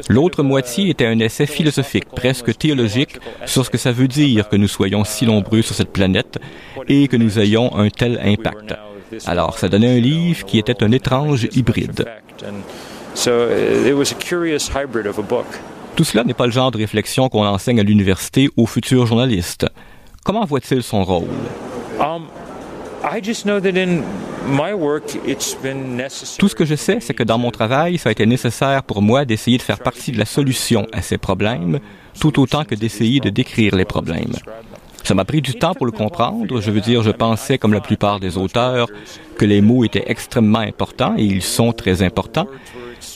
L'autre 0.08 0.42
moitié 0.42 0.90
était 0.90 1.06
un 1.06 1.20
essai 1.20 1.48
philosophique, 1.48 2.06
presque 2.16 2.58
théologique, 2.58 3.20
sur 3.46 3.66
ce 3.66 3.70
que 3.70 3.78
ça 3.78 3.92
veut 3.92 4.08
dire 4.08 4.48
que 4.48 4.56
nous 4.56 4.70
soyons 4.70 5.04
si 5.04 5.26
nombreux 5.26 5.62
sur 5.62 5.76
cette 5.76 5.92
planète 5.92 6.40
et 6.88 7.10
que 7.10 7.18
nous 7.18 7.40
ayons 7.40 7.76
un 7.76 7.90
tel 7.90 8.18
impact. 8.24 8.74
Alors 9.26 9.60
ça 9.60 9.68
donnait 9.68 9.98
un 9.98 10.00
livre 10.00 10.46
qui 10.46 10.60
était 10.60 10.82
un 10.82 10.94
étrange 10.94 11.50
hybride. 11.52 12.06
Tout 15.98 16.04
cela 16.06 16.24
n'est 16.24 16.34
pas 16.34 16.46
le 16.46 16.54
genre 16.54 16.72
de 16.72 16.78
réflexion 16.78 17.28
qu'on 17.28 17.46
enseigne 17.46 17.82
à 17.82 17.84
l'université 17.84 18.50
aux 18.56 18.66
futurs 18.66 19.06
journalistes. 19.08 19.68
Comment 20.24 20.46
voit-il 20.46 20.84
son 20.84 21.04
rôle? 21.04 21.28
Tout 26.38 26.48
ce 26.48 26.56
que 26.56 26.66
je 26.66 26.76
sais, 26.76 27.00
c'est 27.00 27.14
que 27.16 27.24
dans 27.24 27.40
mon 27.40 27.50
travail, 27.50 27.98
ça 27.98 28.10
a 28.10 28.12
été 28.12 28.28
nécessaire 28.28 28.84
pour 28.84 29.02
moi 29.02 29.26
d'essayer 29.26 29.58
de 29.58 29.64
faire 29.64 29.80
partie 29.80 30.12
de 30.12 30.20
la 30.20 30.26
solution 30.26 30.86
à 30.94 31.02
ces 31.02 31.18
problèmes, 31.18 31.80
tout 32.20 32.40
autant 32.40 32.66
que 32.66 32.76
d'essayer 32.76 33.20
de 33.20 33.30
décrire 33.30 33.76
les 33.76 33.86
problèmes. 33.86 34.34
Ça 35.04 35.16
m'a 35.16 35.26
pris 35.26 35.42
du 35.42 35.56
temps 35.56 35.74
pour 35.74 35.88
le 35.88 35.92
comprendre. 35.92 36.62
Je 36.62 36.70
veux 36.70 36.82
dire, 36.82 37.02
je 37.02 37.10
pensais, 37.10 37.58
comme 37.58 37.74
la 37.74 37.82
plupart 37.82 38.20
des 38.20 38.38
auteurs, 38.38 38.88
que 39.38 39.46
les 39.46 39.62
mots 39.62 39.84
étaient 39.84 40.06
extrêmement 40.06 40.60
importants, 40.60 41.16
et 41.18 41.24
ils 41.24 41.42
sont 41.42 41.74
très 41.74 42.04
importants. 42.04 42.48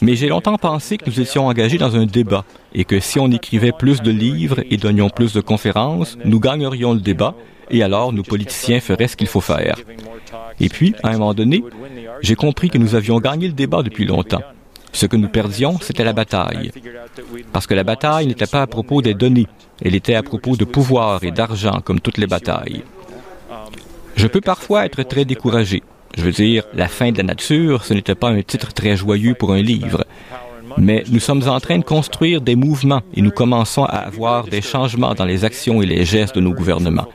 Mais 0.01 0.15
j'ai 0.15 0.27
longtemps 0.27 0.57
pensé 0.57 0.97
que 0.97 1.09
nous 1.09 1.19
étions 1.19 1.47
engagés 1.47 1.77
dans 1.77 1.95
un 1.95 2.05
débat 2.05 2.43
et 2.73 2.85
que 2.85 2.99
si 2.99 3.19
on 3.19 3.31
écrivait 3.31 3.71
plus 3.71 4.01
de 4.01 4.11
livres 4.11 4.61
et 4.69 4.77
donnions 4.77 5.09
plus 5.09 5.33
de 5.33 5.41
conférences, 5.41 6.17
nous 6.25 6.39
gagnerions 6.39 6.93
le 6.93 6.99
débat 6.99 7.35
et 7.69 7.83
alors 7.83 8.13
nos 8.13 8.23
politiciens 8.23 8.79
feraient 8.79 9.07
ce 9.07 9.15
qu'il 9.15 9.27
faut 9.27 9.41
faire. 9.41 9.75
Et 10.59 10.69
puis, 10.69 10.95
à 11.03 11.09
un 11.09 11.17
moment 11.17 11.33
donné, 11.33 11.63
j'ai 12.21 12.35
compris 12.35 12.69
que 12.69 12.77
nous 12.77 12.95
avions 12.95 13.19
gagné 13.19 13.47
le 13.47 13.53
débat 13.53 13.83
depuis 13.83 14.05
longtemps. 14.05 14.41
Ce 14.93 15.05
que 15.05 15.17
nous 15.17 15.27
perdions, 15.27 15.77
c'était 15.81 16.05
la 16.05 16.13
bataille. 16.13 16.71
Parce 17.51 17.67
que 17.67 17.73
la 17.73 17.83
bataille 17.83 18.27
n'était 18.27 18.47
pas 18.47 18.61
à 18.61 18.67
propos 18.67 19.01
des 19.01 19.13
données, 19.13 19.47
elle 19.83 19.95
était 19.95 20.15
à 20.15 20.23
propos 20.23 20.55
de 20.55 20.63
pouvoir 20.63 21.23
et 21.23 21.31
d'argent, 21.31 21.81
comme 21.83 21.99
toutes 21.99 22.17
les 22.17 22.27
batailles. 22.27 22.83
Je 24.15 24.27
peux 24.27 24.39
parfois 24.39 24.85
être 24.85 25.03
très 25.03 25.25
découragé. 25.25 25.83
Je 26.17 26.23
veux 26.23 26.31
dire, 26.31 26.63
la 26.73 26.87
fin 26.87 27.11
de 27.11 27.17
la 27.17 27.23
nature, 27.23 27.83
ce 27.83 27.93
n'était 27.93 28.15
pas 28.15 28.29
un 28.29 28.41
titre 28.41 28.73
très 28.73 28.95
joyeux 28.95 29.33
pour 29.33 29.51
un 29.53 29.61
livre. 29.61 30.05
Mais 30.77 31.03
nous 31.09 31.19
sommes 31.19 31.47
en 31.47 31.59
train 31.59 31.77
de 31.77 31.83
construire 31.83 32.41
des 32.41 32.55
mouvements 32.55 33.01
et 33.13 33.21
nous 33.21 33.31
commençons 33.31 33.83
à 33.83 33.97
avoir 33.97 34.45
des 34.45 34.61
changements 34.61 35.13
dans 35.13 35.25
les 35.25 35.45
actions 35.45 35.81
et 35.81 35.85
les 35.85 36.05
gestes 36.05 36.35
de 36.35 36.41
nos 36.41 36.53
gouvernements. 36.53 37.07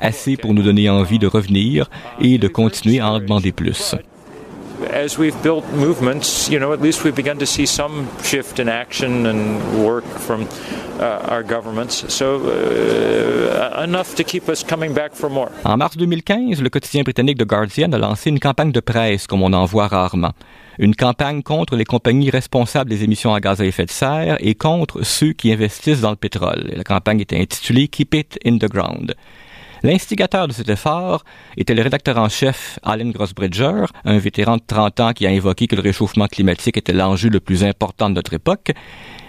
Assez 0.00 0.36
pour 0.36 0.54
nous 0.54 0.62
donner 0.62 0.88
envie 0.88 1.18
de 1.18 1.26
revenir 1.26 1.90
et 2.20 2.38
de 2.38 2.48
continuer 2.48 3.00
à 3.00 3.12
en 3.12 3.18
demander 3.18 3.52
plus. 3.52 3.94
As 4.90 5.18
we've 5.18 5.40
built 5.42 5.64
movements, 5.72 6.48
you 6.48 6.58
know, 6.58 6.72
at 6.72 6.80
least 6.80 7.04
we've 7.04 7.14
begun 7.14 7.38
to 7.38 7.46
see 7.46 7.66
some 7.66 8.06
shift 8.22 8.58
in 8.58 8.68
action 8.68 9.26
and 9.26 9.84
work 9.84 10.04
from 10.04 10.46
our 11.00 11.42
governments. 11.42 12.04
So 12.08 12.50
enough 13.82 14.14
to 14.16 14.24
keep 14.24 14.48
us 14.48 14.64
coming 14.64 14.92
back 14.92 15.14
for 15.14 15.30
more. 15.30 15.50
En 15.64 15.76
mars 15.76 15.96
2015, 15.96 16.60
le 16.62 16.70
quotidien 16.70 17.02
britannique 17.02 17.38
The 17.38 17.46
Guardian 17.46 17.92
a 17.92 17.98
lancé 17.98 18.30
une 18.30 18.40
campagne 18.40 18.72
de 18.72 18.80
presse 18.80 19.26
comme 19.26 19.42
on 19.42 19.52
en 19.52 19.64
voit 19.64 19.88
rarement. 19.88 20.32
Une 20.78 20.94
campagne 20.94 21.42
contre 21.42 21.76
les 21.76 21.84
compagnies 21.84 22.30
responsables 22.30 22.90
des 22.90 23.02
émissions 23.02 23.34
à 23.34 23.40
gaz 23.40 23.60
à 23.60 23.64
effet 23.64 23.84
de 23.84 23.90
serre 23.90 24.36
et 24.40 24.54
contre 24.54 25.02
ceux 25.02 25.32
qui 25.32 25.52
investissent 25.52 26.00
dans 26.00 26.10
le 26.10 26.16
pétrole. 26.16 26.70
La 26.74 26.84
campagne 26.84 27.20
était 27.20 27.40
intitulée 27.40 27.88
Keep 27.88 28.14
It 28.14 28.38
in 28.44 28.58
the 28.58 28.70
Ground. 28.70 29.14
L'instigateur 29.82 30.48
de 30.48 30.52
cet 30.52 30.68
effort 30.68 31.24
était 31.56 31.74
le 31.74 31.82
rédacteur 31.82 32.18
en 32.18 32.28
chef 32.28 32.78
Alan 32.82 33.10
Grossbridger, 33.10 33.84
un 34.04 34.18
vétéran 34.18 34.56
de 34.56 34.62
30 34.66 35.00
ans 35.00 35.12
qui 35.12 35.26
a 35.26 35.30
invoqué 35.30 35.68
que 35.68 35.76
le 35.76 35.82
réchauffement 35.82 36.26
climatique 36.26 36.76
était 36.76 36.92
l'enjeu 36.92 37.28
le 37.28 37.38
plus 37.38 37.62
important 37.62 38.10
de 38.10 38.14
notre 38.14 38.34
époque. 38.34 38.72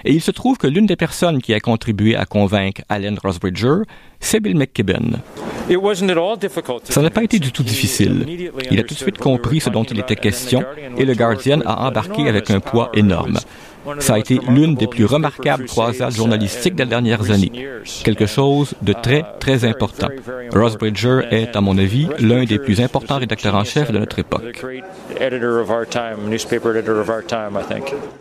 Et 0.06 0.14
il 0.14 0.22
se 0.22 0.32
trouve 0.32 0.58
que 0.58 0.66
l'une 0.66 0.88
des 0.88 0.96
personnes 0.96 1.42
qui 1.42 1.54
a 1.54 1.60
contribué 1.60 2.16
à 2.16 2.26
convaincre 2.26 2.82
Alan 2.90 3.14
Grossbridger, 3.14 3.84
c'est 4.20 4.40
Bill 4.40 4.58
McKibben. 4.58 5.20
Ça 6.86 7.02
n'a 7.02 7.10
pas 7.12 7.24
été 7.24 7.38
du 7.38 7.52
tout 7.52 7.64
difficile. 7.64 8.26
Il 8.72 8.80
a 8.80 8.84
tout 8.84 8.96
de 8.96 9.00
suite 9.00 9.20
compris 9.20 9.60
ce 9.60 9.70
dont 9.70 9.84
il 9.84 10.00
était 10.00 10.16
question 10.16 10.64
et 10.98 11.06
le 11.06 11.14
Guardian 11.14 11.62
a 11.66 11.88
embarqué 11.88 12.28
avec 12.28 12.50
un 12.50 12.60
poids 12.60 12.90
énorme. 12.96 13.38
Ça 14.00 14.16
a 14.16 14.20
été 14.20 14.40
l'une 14.48 14.76
des 14.76 14.88
plus 14.88 15.06
remarquables 15.06 15.66
croisades 15.66 16.16
journalistiques 16.16 16.76
des 16.76 16.86
dernières 16.86 17.32
années. 17.32 17.52
Quelque 18.04 18.26
chose 18.26 18.74
de 18.82 18.94
très, 18.94 19.24
très 19.40 19.66
important. 19.66 20.08
Ross 20.54 20.78
Bridger 20.78 21.22
est, 21.32 21.56
à 21.56 21.62
mon 21.62 21.78
avis, 21.78 22.08
l'un 22.20 22.44
des 22.44 22.60
plus 22.60 22.82
importants 22.82 23.18
rédacteurs 23.18 23.56
en 23.56 23.64
chef 23.64 23.92
de 23.92 24.00
notre 24.00 24.20
époque. 24.20 24.66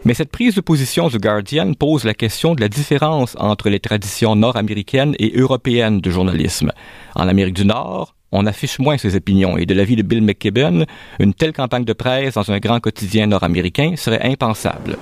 Mais 0.04 0.14
cette 0.14 0.30
prise 0.30 0.54
de 0.54 0.60
position 0.60 1.08
du 1.08 1.18
Guardian 1.18 1.72
pose 1.74 2.04
la 2.04 2.14
question 2.14 2.54
de 2.54 2.60
la 2.60 2.68
différence 2.68 3.36
entre 3.38 3.68
les 3.68 3.80
traditions 3.80 4.36
nord-américaines 4.36 5.14
et 5.18 5.38
européennes 5.38 6.00
de 6.00 6.10
journalisme. 6.10 6.72
En 7.14 7.28
Amérique 7.28 7.54
du 7.54 7.64
Nord, 7.64 8.14
on 8.32 8.46
affiche 8.46 8.78
moins 8.78 8.98
ses 8.98 9.16
opinions 9.16 9.56
et 9.56 9.66
de 9.66 9.74
l'avis 9.74 9.96
de 9.96 10.02
Bill 10.02 10.22
McKibben, 10.22 10.84
une 11.18 11.34
telle 11.34 11.52
campagne 11.52 11.84
de 11.84 11.92
presse 11.92 12.34
dans 12.34 12.50
un 12.50 12.58
grand 12.58 12.80
quotidien 12.80 13.26
nord-américain 13.26 13.94
serait 13.96 14.22
impensable. 14.22 14.96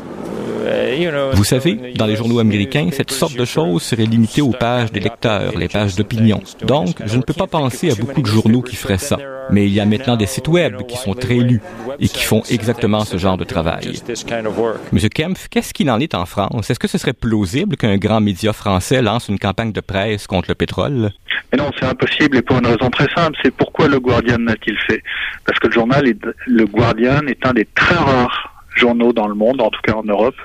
Vous 1.33 1.45
savez, 1.45 1.95
dans 1.97 2.07
les 2.07 2.17
journaux 2.17 2.39
américains, 2.39 2.89
cette 2.93 3.11
sorte 3.11 3.37
de 3.37 3.45
choses 3.45 3.83
serait 3.83 4.05
limitée 4.05 4.43
aux 4.43 4.53
pages 4.53 4.93
des 4.93 5.01
lecteurs, 5.01 5.57
les 5.57 5.69
pages 5.69 5.97
d'opinion. 5.97 6.41
Donc, 6.63 6.97
je 7.05 7.17
ne 7.17 7.23
peux 7.23 7.35
pas 7.35 7.47
penser 7.47 7.91
à 7.91 7.95
beaucoup 7.95 8.23
de 8.23 8.27
journaux 8.27 8.63
qui 8.63 8.77
feraient 8.77 8.99
ça. 8.99 9.19
Mais 9.51 9.67
il 9.67 9.73
y 9.73 9.81
a 9.81 9.87
maintenant 9.87 10.17
des 10.17 10.27
sites 10.27 10.49
web 10.49 10.83
qui 10.89 10.97
sont 10.97 11.15
très 11.15 11.37
lus 11.37 11.61
et 12.01 12.09
qui 12.09 12.25
font 12.25 12.43
exactement 12.51 13.05
ce 13.05 13.17
genre 13.17 13.37
de 13.37 13.45
travail. 13.45 13.93
Monsieur 14.93 15.09
Kempf, 15.09 15.49
qu'est-ce 15.49 15.73
qu'il 15.73 15.91
en 15.91 16.01
est 16.01 16.15
en 16.15 16.27
France? 16.27 16.69
Est-ce 16.69 16.81
que 16.81 16.89
ce 16.89 16.99
serait 16.99 17.13
plausible 17.13 17.77
qu'un 17.77 17.97
grand 17.97 18.21
média 18.21 18.53
français 18.53 19.03
lance 19.03 19.29
une 19.29 19.39
campagne 19.39 19.73
de 19.73 19.81
presse 19.81 20.27
contre 20.27 20.51
le 20.51 20.57
pétrole? 20.57 21.13
Mais 21.53 21.59
non, 21.59 21.71
c'est 21.79 21.87
impossible 21.87 22.39
et 22.39 22.43
pour 22.43 22.59
une 22.59 22.67
raison 22.67 22.91
très 22.91 23.09
simple, 23.15 23.39
c'est 23.43 23.55
pourquoi 23.55 23.87
le 23.87 24.01
Guardian 24.01 24.39
n'a-t-il 24.39 24.77
fait? 24.79 25.03
Parce 25.45 25.59
que 25.61 25.69
le 25.69 25.73
journal, 25.73 26.09
est, 26.09 26.19
le 26.47 26.65
Guardian 26.67 27.21
est 27.29 27.47
un 27.47 27.53
des 27.53 27.69
très 27.75 27.95
rares 27.95 28.56
journaux 28.77 29.13
dans 29.13 29.29
le 29.29 29.35
monde, 29.35 29.61
en 29.61 29.71
tout 29.71 29.81
cas 29.83 29.95
en 29.95 30.05
Europe, 30.05 30.37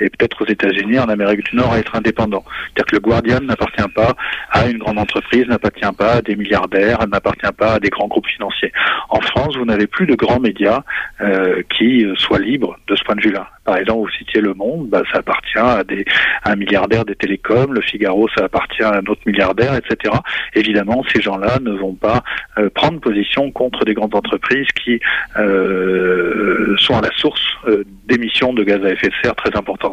et 0.00 0.10
peut-être 0.10 0.42
aux 0.42 0.46
États-Unis, 0.46 0.98
en 0.98 1.08
Amérique 1.08 1.44
du 1.50 1.56
Nord, 1.56 1.72
à 1.72 1.78
être 1.78 1.94
indépendant. 1.94 2.44
C'est-à-dire 2.46 2.86
que 2.86 2.96
le 2.96 3.00
Guardian 3.00 3.40
n'appartient 3.40 3.92
pas 3.94 4.14
à 4.50 4.66
une 4.66 4.78
grande 4.78 4.98
entreprise, 4.98 5.46
n'appartient 5.46 5.96
pas 5.96 6.14
à 6.14 6.22
des 6.22 6.36
milliardaires, 6.36 7.06
n'appartient 7.08 7.52
pas 7.56 7.74
à 7.74 7.80
des 7.80 7.88
grands 7.88 8.08
groupes 8.08 8.26
financiers. 8.26 8.72
En 9.08 9.20
France, 9.20 9.56
vous 9.56 9.64
n'avez 9.64 9.86
plus 9.86 10.06
de 10.06 10.14
grands 10.14 10.40
médias 10.40 10.82
euh, 11.20 11.62
qui 11.76 12.04
euh, 12.04 12.14
soient 12.16 12.38
libres 12.38 12.78
de 12.86 12.96
ce 12.96 13.04
point 13.04 13.16
de 13.16 13.22
vue-là. 13.22 13.48
Par 13.66 13.76
exemple, 13.78 14.02
vous 14.02 14.16
citiez 14.16 14.40
Le 14.40 14.54
Monde, 14.54 14.88
bah, 14.88 15.02
ça 15.12 15.18
appartient 15.18 15.58
à, 15.58 15.82
des, 15.82 16.04
à 16.44 16.52
un 16.52 16.56
milliardaire 16.56 17.04
des 17.04 17.16
télécoms, 17.16 17.72
Le 17.72 17.80
Figaro, 17.80 18.28
ça 18.36 18.44
appartient 18.44 18.82
à 18.82 18.94
un 18.94 19.06
autre 19.06 19.22
milliardaire, 19.26 19.74
etc. 19.74 20.14
Évidemment, 20.54 21.04
ces 21.12 21.20
gens-là 21.20 21.58
ne 21.60 21.72
vont 21.72 21.94
pas 21.94 22.22
euh, 22.58 22.70
prendre 22.70 23.00
position 23.00 23.50
contre 23.50 23.84
des 23.84 23.94
grandes 23.94 24.14
entreprises 24.14 24.68
qui 24.82 25.00
euh, 25.36 26.76
sont 26.78 26.96
à 26.96 27.00
la 27.00 27.10
source 27.16 27.42
euh, 27.66 27.84
d'émissions 28.06 28.52
de 28.52 28.62
gaz 28.62 28.84
à 28.84 28.90
effet 28.90 29.08
de 29.08 29.14
serre 29.22 29.34
très 29.34 29.56
importantes. 29.56 29.85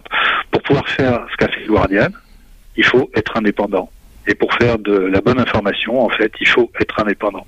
Pour 0.52 0.62
pouvoir 0.62 0.88
faire 0.88 1.26
ce 1.32 1.38
qu'a 1.38 1.52
fait 1.52 1.62
le 1.62 1.68
Guardian, 1.68 2.10
il 2.76 2.84
faut 2.84 3.10
être 3.16 3.38
indépendant. 3.38 3.90
Et 4.28 4.36
pour 4.36 4.54
faire 4.54 4.80
de 4.80 4.94
la 4.94 5.22
bonne 5.22 5.40
information, 5.40 6.04
en 6.04 6.10
fait, 6.10 6.32
il 6.40 6.48
faut 6.48 6.72
être 6.80 7.00
indépendant. 7.00 7.46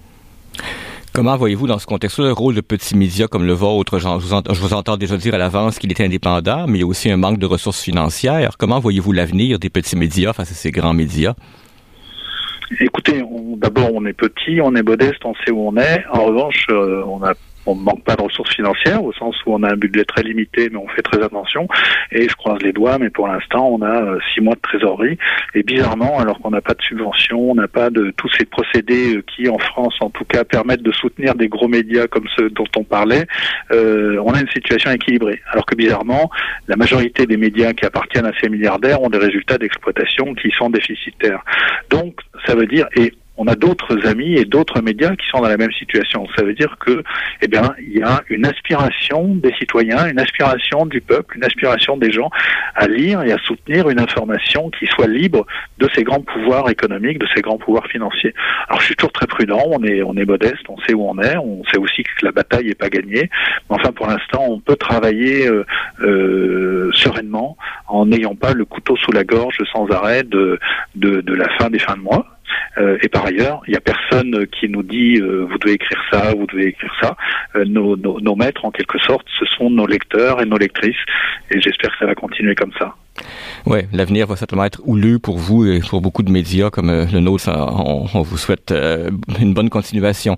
Comment 1.13 1.37
voyez-vous 1.37 1.67
dans 1.67 1.79
ce 1.79 1.85
contexte-là 1.85 2.27
le 2.27 2.33
rôle 2.33 2.55
de 2.55 2.61
petits 2.61 2.97
médias 2.97 3.27
comme 3.27 3.45
le 3.45 3.53
vôtre? 3.53 3.99
Je 3.99 4.07
vous, 4.07 4.41
je 4.53 4.59
vous 4.59 4.73
entends 4.73 4.97
déjà 4.97 5.15
dire 5.15 5.33
à 5.33 5.37
l'avance 5.37 5.79
qu'il 5.79 5.89
est 5.89 6.01
indépendant, 6.01 6.67
mais 6.67 6.79
il 6.79 6.81
y 6.81 6.83
a 6.83 6.87
aussi 6.87 7.09
un 7.09 7.15
manque 7.15 7.39
de 7.39 7.45
ressources 7.45 7.81
financières. 7.81 8.57
Comment 8.57 8.79
voyez-vous 8.79 9.13
l'avenir 9.13 9.57
des 9.57 9.69
petits 9.69 9.95
médias 9.95 10.33
face 10.33 10.51
à 10.51 10.55
ces 10.55 10.71
grands 10.71 10.93
médias? 10.93 11.33
Écoutez, 12.81 13.23
d'abord 13.55 13.91
on 13.93 14.05
est 14.05 14.13
petit, 14.13 14.59
on 14.61 14.75
est 14.75 14.83
modeste, 14.83 15.23
on 15.23 15.33
sait 15.45 15.51
où 15.51 15.69
on 15.69 15.77
est. 15.77 16.03
En 16.11 16.25
revanche, 16.25 16.67
euh, 16.69 17.03
on 17.07 17.23
a 17.23 17.33
on 17.65 17.75
ne 17.75 17.81
manque 17.81 18.03
pas 18.03 18.15
de 18.15 18.21
ressources 18.21 18.53
financières 18.53 19.03
au 19.03 19.13
sens 19.13 19.35
où 19.45 19.53
on 19.53 19.63
a 19.63 19.71
un 19.71 19.77
budget 19.77 20.05
très 20.05 20.23
limité, 20.23 20.69
mais 20.71 20.77
on 20.77 20.87
fait 20.89 21.01
très 21.01 21.21
attention. 21.23 21.67
Et 22.11 22.27
je 22.29 22.35
croise 22.35 22.61
les 22.61 22.73
doigts, 22.73 22.97
mais 22.99 23.09
pour 23.09 23.27
l'instant, 23.27 23.67
on 23.67 23.81
a 23.81 24.03
euh, 24.03 24.19
six 24.33 24.41
mois 24.41 24.55
de 24.55 24.61
trésorerie. 24.61 25.17
Et 25.53 25.63
bizarrement, 25.63 26.19
alors 26.19 26.39
qu'on 26.39 26.51
n'a 26.51 26.61
pas 26.61 26.73
de 26.73 26.81
subvention, 26.81 27.51
on 27.51 27.55
n'a 27.55 27.67
pas 27.67 27.89
de 27.89 28.11
tous 28.17 28.29
ces 28.37 28.45
procédés 28.45 29.17
euh, 29.17 29.23
qui, 29.35 29.49
en 29.49 29.57
France, 29.57 29.95
en 30.01 30.09
tout 30.09 30.25
cas, 30.25 30.43
permettent 30.43 30.83
de 30.83 30.91
soutenir 30.91 31.35
des 31.35 31.47
gros 31.47 31.67
médias 31.67 32.07
comme 32.07 32.27
ceux 32.37 32.49
dont 32.49 32.67
on 32.77 32.83
parlait, 32.83 33.25
euh, 33.71 34.21
on 34.23 34.33
a 34.33 34.41
une 34.41 34.49
situation 34.49 34.91
équilibrée. 34.91 35.41
Alors 35.51 35.65
que 35.65 35.75
bizarrement, 35.75 36.29
la 36.67 36.75
majorité 36.75 37.25
des 37.25 37.37
médias 37.37 37.73
qui 37.73 37.85
appartiennent 37.85 38.25
à 38.25 38.33
ces 38.41 38.49
milliardaires 38.49 39.01
ont 39.01 39.09
des 39.09 39.17
résultats 39.17 39.57
d'exploitation 39.57 40.33
qui 40.35 40.51
sont 40.57 40.69
déficitaires. 40.69 41.43
Donc, 41.89 42.19
ça 42.45 42.55
veut 42.55 42.67
dire, 42.67 42.87
et 42.95 43.13
on 43.37 43.47
a 43.47 43.55
d'autres 43.55 44.07
amis 44.07 44.35
et 44.35 44.45
d'autres 44.45 44.81
médias 44.81 45.15
qui 45.15 45.27
sont 45.27 45.41
dans 45.41 45.49
la 45.49 45.57
même 45.57 45.71
situation. 45.71 46.25
Ça 46.37 46.43
veut 46.43 46.53
dire 46.53 46.77
que, 46.79 47.03
eh 47.41 47.47
bien, 47.47 47.73
il 47.79 47.97
y 47.97 48.01
a 48.01 48.21
une 48.29 48.45
aspiration 48.45 49.35
des 49.35 49.53
citoyens, 49.59 50.07
une 50.07 50.19
aspiration 50.19 50.85
du 50.85 51.01
peuple, 51.01 51.37
une 51.37 51.43
aspiration 51.43 51.97
des 51.97 52.11
gens 52.11 52.29
à 52.75 52.87
lire 52.87 53.21
et 53.23 53.31
à 53.31 53.37
soutenir 53.39 53.89
une 53.89 53.99
information 53.99 54.69
qui 54.69 54.85
soit 54.87 55.07
libre 55.07 55.45
de 55.79 55.89
ces 55.93 56.03
grands 56.03 56.21
pouvoirs 56.21 56.69
économiques, 56.69 57.19
de 57.19 57.27
ces 57.35 57.41
grands 57.41 57.57
pouvoirs 57.57 57.87
financiers. 57.87 58.33
Alors, 58.67 58.79
je 58.79 58.85
suis 58.85 58.95
toujours 58.95 59.11
très 59.11 59.27
prudent. 59.27 59.61
On 59.67 59.83
est, 59.83 60.01
on 60.01 60.15
est 60.15 60.25
modeste. 60.25 60.63
On 60.69 60.77
sait 60.79 60.93
où 60.93 61.07
on 61.07 61.19
est. 61.21 61.37
On 61.37 61.63
sait 61.65 61.77
aussi 61.77 62.03
que 62.03 62.09
la 62.23 62.31
bataille 62.31 62.67
n'est 62.67 62.75
pas 62.75 62.89
gagnée. 62.89 63.29
Mais 63.69 63.75
enfin, 63.75 63.91
pour 63.91 64.07
l'instant, 64.07 64.45
on 64.47 64.59
peut 64.59 64.75
travailler 64.77 65.47
euh, 65.47 65.65
euh, 66.01 66.89
sereinement 66.93 67.57
en 67.87 68.05
n'ayant 68.05 68.35
pas 68.35 68.53
le 68.53 68.65
couteau 68.65 68.95
sous 68.95 69.11
la 69.11 69.23
gorge 69.23 69.57
sans 69.71 69.89
arrêt 69.91 70.23
de, 70.23 70.59
de, 70.95 71.21
de 71.21 71.33
la 71.33 71.49
fin 71.57 71.69
des 71.69 71.79
fins 71.79 71.95
de 71.95 72.01
mois 72.01 72.34
euh, 72.77 72.97
et 73.01 73.09
par 73.09 73.25
ailleurs, 73.25 73.61
il 73.67 73.71
n'y 73.71 73.77
a 73.77 73.81
personne 73.81 74.47
qui 74.47 74.69
nous 74.69 74.83
dit 74.83 75.19
euh, 75.19 75.45
vous 75.49 75.57
devez 75.57 75.73
écrire 75.73 76.01
ça, 76.11 76.33
vous 76.33 76.45
devez 76.45 76.67
écrire 76.67 76.93
ça. 77.01 77.15
Euh, 77.55 77.65
nos, 77.65 78.35
maîtres, 78.35 78.65
en 78.65 78.71
quelque 78.71 78.99
sorte, 78.99 79.25
ce 79.39 79.45
sont 79.45 79.69
nos 79.69 79.87
lecteurs 79.87 80.41
et 80.41 80.45
nos 80.45 80.57
lectrices. 80.57 80.95
Et 81.51 81.61
j'espère 81.61 81.91
que 81.91 81.97
ça 81.99 82.05
va 82.05 82.15
continuer 82.15 82.55
comme 82.55 82.73
ça. 82.77 82.95
Oui, 83.65 83.79
l'avenir 83.93 84.27
va 84.27 84.35
certainement 84.35 84.65
être 84.65 84.81
houleux 84.85 85.19
pour 85.19 85.37
vous 85.37 85.65
et 85.65 85.79
pour 85.79 86.01
beaucoup 86.01 86.23
de 86.23 86.31
médias 86.31 86.69
comme 86.69 86.89
euh, 86.89 87.05
le 87.11 87.19
nôtre. 87.19 87.49
On, 87.49 88.05
on 88.13 88.21
vous 88.21 88.37
souhaite 88.37 88.71
euh, 88.71 89.09
une 89.39 89.53
bonne 89.53 89.69
continuation. 89.69 90.35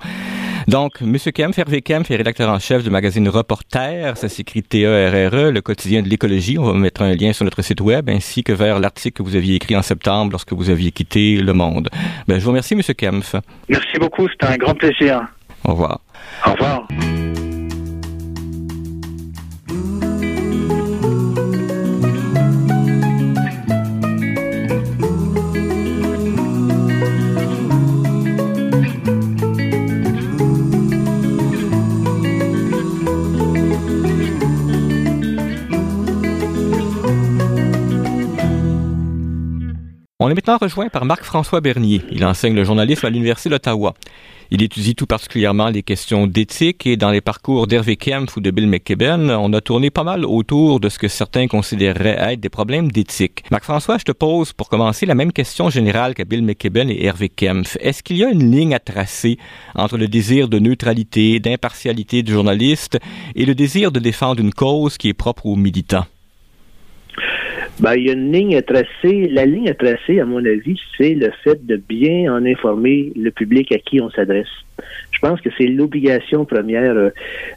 Donc, 0.67 1.01
M. 1.01 1.17
Kempf, 1.33 1.57
Hervé 1.57 1.81
Kempf 1.81 2.11
est 2.11 2.17
rédacteur 2.17 2.49
en 2.49 2.59
chef 2.59 2.83
du 2.83 2.89
magazine 2.89 3.29
Reporter. 3.29 4.17
Ça 4.17 4.27
s'écrit 4.27 4.63
T-E-R-R-E, 4.63 5.51
le 5.51 5.61
quotidien 5.61 6.01
de 6.01 6.09
l'écologie. 6.09 6.57
On 6.57 6.65
va 6.65 6.73
mettre 6.73 7.03
un 7.03 7.13
lien 7.13 7.31
sur 7.31 7.45
notre 7.45 7.61
site 7.61 7.79
web 7.79 8.09
ainsi 8.09 8.43
que 8.43 8.51
vers 8.51 8.79
l'article 8.79 9.17
que 9.17 9.23
vous 9.23 9.35
aviez 9.37 9.55
écrit 9.55 9.77
en 9.77 9.81
septembre 9.81 10.31
lorsque 10.31 10.51
vous 10.51 10.69
aviez 10.69 10.91
quitté 10.91 11.37
Le 11.37 11.53
Monde. 11.53 11.89
Ben, 12.27 12.37
je 12.37 12.43
vous 12.43 12.49
remercie, 12.49 12.73
M. 12.73 12.81
Kempf. 12.97 13.35
Merci 13.69 13.97
beaucoup. 13.99 14.27
C'était 14.27 14.47
un 14.47 14.57
grand 14.57 14.73
plaisir. 14.73 15.21
Au 15.63 15.71
revoir. 15.71 16.01
Au 16.45 16.51
revoir. 16.51 16.87
On 40.27 40.29
est 40.29 40.35
maintenant 40.35 40.57
rejoint 40.57 40.89
par 40.89 41.05
Marc-François 41.05 41.61
Bernier. 41.61 42.01
Il 42.11 42.25
enseigne 42.25 42.53
le 42.53 42.65
journalisme 42.65 43.05
à 43.05 43.09
l'Université 43.09 43.49
d'Ottawa. 43.49 43.93
Il 44.51 44.61
étudie 44.61 44.93
tout 44.93 45.05
particulièrement 45.05 45.69
les 45.69 45.83
questions 45.83 46.27
d'éthique 46.27 46.85
et 46.85 46.97
dans 46.97 47.11
les 47.11 47.21
parcours 47.21 47.65
d'Hervé 47.65 47.95
Kempf 47.95 48.35
ou 48.35 48.41
de 48.41 48.51
Bill 48.51 48.67
McKibben, 48.67 49.31
on 49.31 49.53
a 49.53 49.61
tourné 49.61 49.89
pas 49.89 50.03
mal 50.03 50.25
autour 50.25 50.81
de 50.81 50.89
ce 50.89 50.99
que 50.99 51.07
certains 51.07 51.47
considéreraient 51.47 52.33
être 52.33 52.41
des 52.41 52.49
problèmes 52.49 52.91
d'éthique. 52.91 53.45
Marc-François, 53.51 53.99
je 53.99 54.03
te 54.03 54.11
pose 54.11 54.51
pour 54.51 54.67
commencer 54.67 55.05
la 55.05 55.15
même 55.15 55.31
question 55.31 55.69
générale 55.69 56.13
qu'à 56.13 56.25
Bill 56.25 56.43
McKibben 56.43 56.89
et 56.89 57.05
Hervé 57.05 57.29
Kempf. 57.29 57.77
Est-ce 57.79 58.03
qu'il 58.03 58.17
y 58.17 58.25
a 58.25 58.29
une 58.29 58.51
ligne 58.51 58.73
à 58.73 58.79
tracer 58.79 59.37
entre 59.75 59.97
le 59.97 60.09
désir 60.09 60.49
de 60.49 60.59
neutralité, 60.59 61.39
d'impartialité 61.39 62.21
du 62.21 62.33
journaliste 62.33 62.99
et 63.33 63.45
le 63.45 63.55
désir 63.55 63.93
de 63.93 64.01
défendre 64.01 64.41
une 64.41 64.53
cause 64.53 64.97
qui 64.97 65.07
est 65.07 65.13
propre 65.13 65.45
aux 65.45 65.55
militants? 65.55 66.05
Ben, 67.79 67.93
il 67.95 68.07
y 68.07 68.09
a 68.09 68.13
une 68.13 68.31
ligne 68.31 68.55
à 68.55 68.63
tracer. 68.63 69.27
La 69.29 69.45
ligne 69.45 69.69
à 69.69 69.75
tracer, 69.75 70.19
à 70.19 70.25
mon 70.25 70.43
avis, 70.43 70.79
c'est 70.97 71.13
le 71.13 71.31
fait 71.43 71.63
de 71.65 71.75
bien 71.75 72.33
en 72.33 72.43
informer 72.43 73.11
le 73.15 73.29
public 73.29 73.71
à 73.71 73.77
qui 73.77 74.01
on 74.01 74.09
s'adresse. 74.09 74.47
Je 75.11 75.19
pense 75.19 75.39
que 75.41 75.49
c'est 75.57 75.67
l'obligation 75.67 76.45
première. 76.45 76.93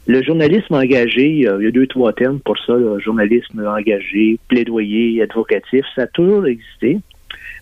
Le 0.07 0.23
journalisme 0.23 0.75
engagé, 0.75 1.27
il 1.27 1.41
y 1.41 1.47
a 1.47 1.71
deux, 1.71 1.87
trois 1.87 2.13
termes 2.13 2.39
pour 2.39 2.57
ça, 2.59 2.73
le 2.73 2.99
journalisme 2.99 3.65
engagé, 3.65 4.37
plaidoyer, 4.47 5.21
advocatif, 5.23 5.85
ça 5.95 6.03
a 6.03 6.07
toujours 6.07 6.45
existé. 6.45 6.99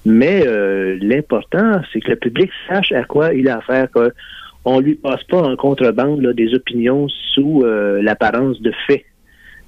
Mais 0.05 0.43
euh, 0.45 0.97
l'important, 1.01 1.81
c'est 1.91 1.99
que 1.99 2.09
le 2.09 2.15
public 2.15 2.49
sache 2.67 2.91
à 2.91 3.03
quoi 3.03 3.33
il 3.33 3.47
a 3.49 3.57
affaire, 3.57 3.87
qu'on 3.91 4.79
lui 4.79 4.95
passe 4.95 5.23
pas 5.23 5.41
en 5.41 5.55
contrebande 5.55 6.25
des 6.33 6.53
opinions 6.53 7.07
sous 7.33 7.63
euh, 7.63 8.01
l'apparence 8.01 8.61
de 8.61 8.71
faits. 8.87 9.03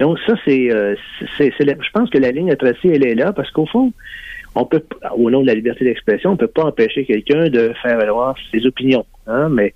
Donc 0.01 0.17
ça, 0.25 0.33
c'est, 0.45 0.71
euh, 0.71 0.95
c'est, 1.37 1.53
je 1.59 1.91
pense 1.93 2.09
que 2.09 2.17
la 2.17 2.31
ligne 2.31 2.49
à 2.49 2.55
tracer, 2.55 2.89
elle 2.91 3.05
est 3.05 3.13
là 3.13 3.33
parce 3.33 3.51
qu'au 3.51 3.67
fond, 3.67 3.93
on 4.55 4.65
peut, 4.65 4.83
au 5.15 5.29
nom 5.29 5.41
de 5.41 5.47
la 5.47 5.53
liberté 5.53 5.85
d'expression, 5.85 6.31
on 6.31 6.37
peut 6.37 6.47
pas 6.47 6.63
empêcher 6.63 7.05
quelqu'un 7.05 7.49
de 7.49 7.71
faire 7.83 7.97
valoir 7.99 8.35
ses 8.51 8.65
opinions. 8.65 9.05
Hein, 9.27 9.49
mais 9.49 9.75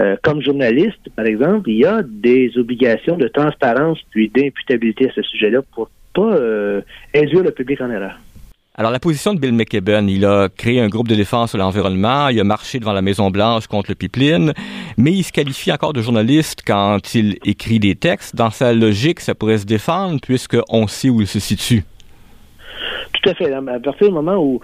euh, 0.00 0.16
comme 0.22 0.40
journaliste, 0.40 1.10
par 1.14 1.26
exemple, 1.26 1.68
il 1.68 1.80
y 1.80 1.84
a 1.84 2.00
des 2.02 2.56
obligations 2.56 3.18
de 3.18 3.28
transparence 3.28 3.98
puis 4.10 4.30
d'imputabilité 4.34 5.10
à 5.10 5.12
ce 5.12 5.20
sujet-là 5.20 5.60
pour 5.74 5.90
pas 6.14 6.34
euh, 6.34 6.80
induire 7.14 7.42
le 7.42 7.50
public 7.50 7.82
en 7.82 7.90
erreur. 7.90 8.18
Alors, 8.78 8.92
la 8.92 9.00
position 9.00 9.34
de 9.34 9.40
Bill 9.40 9.54
McKibben, 9.54 10.08
il 10.08 10.24
a 10.24 10.48
créé 10.56 10.80
un 10.80 10.86
groupe 10.86 11.08
de 11.08 11.16
défense 11.16 11.50
sur 11.50 11.58
l'environnement, 11.58 12.28
il 12.28 12.38
a 12.38 12.44
marché 12.44 12.78
devant 12.78 12.92
la 12.92 13.02
Maison-Blanche 13.02 13.66
contre 13.66 13.90
le 13.90 13.96
pipeline, 13.96 14.52
mais 14.96 15.10
il 15.10 15.24
se 15.24 15.32
qualifie 15.32 15.72
encore 15.72 15.92
de 15.92 16.00
journaliste 16.00 16.62
quand 16.64 17.12
il 17.12 17.38
écrit 17.44 17.80
des 17.80 17.96
textes. 17.96 18.36
Dans 18.36 18.50
sa 18.50 18.72
logique, 18.72 19.18
ça 19.18 19.34
pourrait 19.34 19.58
se 19.58 19.66
défendre 19.66 20.20
puisqu'on 20.20 20.86
sait 20.86 21.08
où 21.08 21.20
il 21.20 21.26
se 21.26 21.40
situe. 21.40 21.82
Tout 23.14 23.30
à 23.30 23.34
fait. 23.34 23.52
À 23.52 23.80
partir 23.80 24.10
du 24.10 24.14
moment 24.14 24.36
où, 24.36 24.60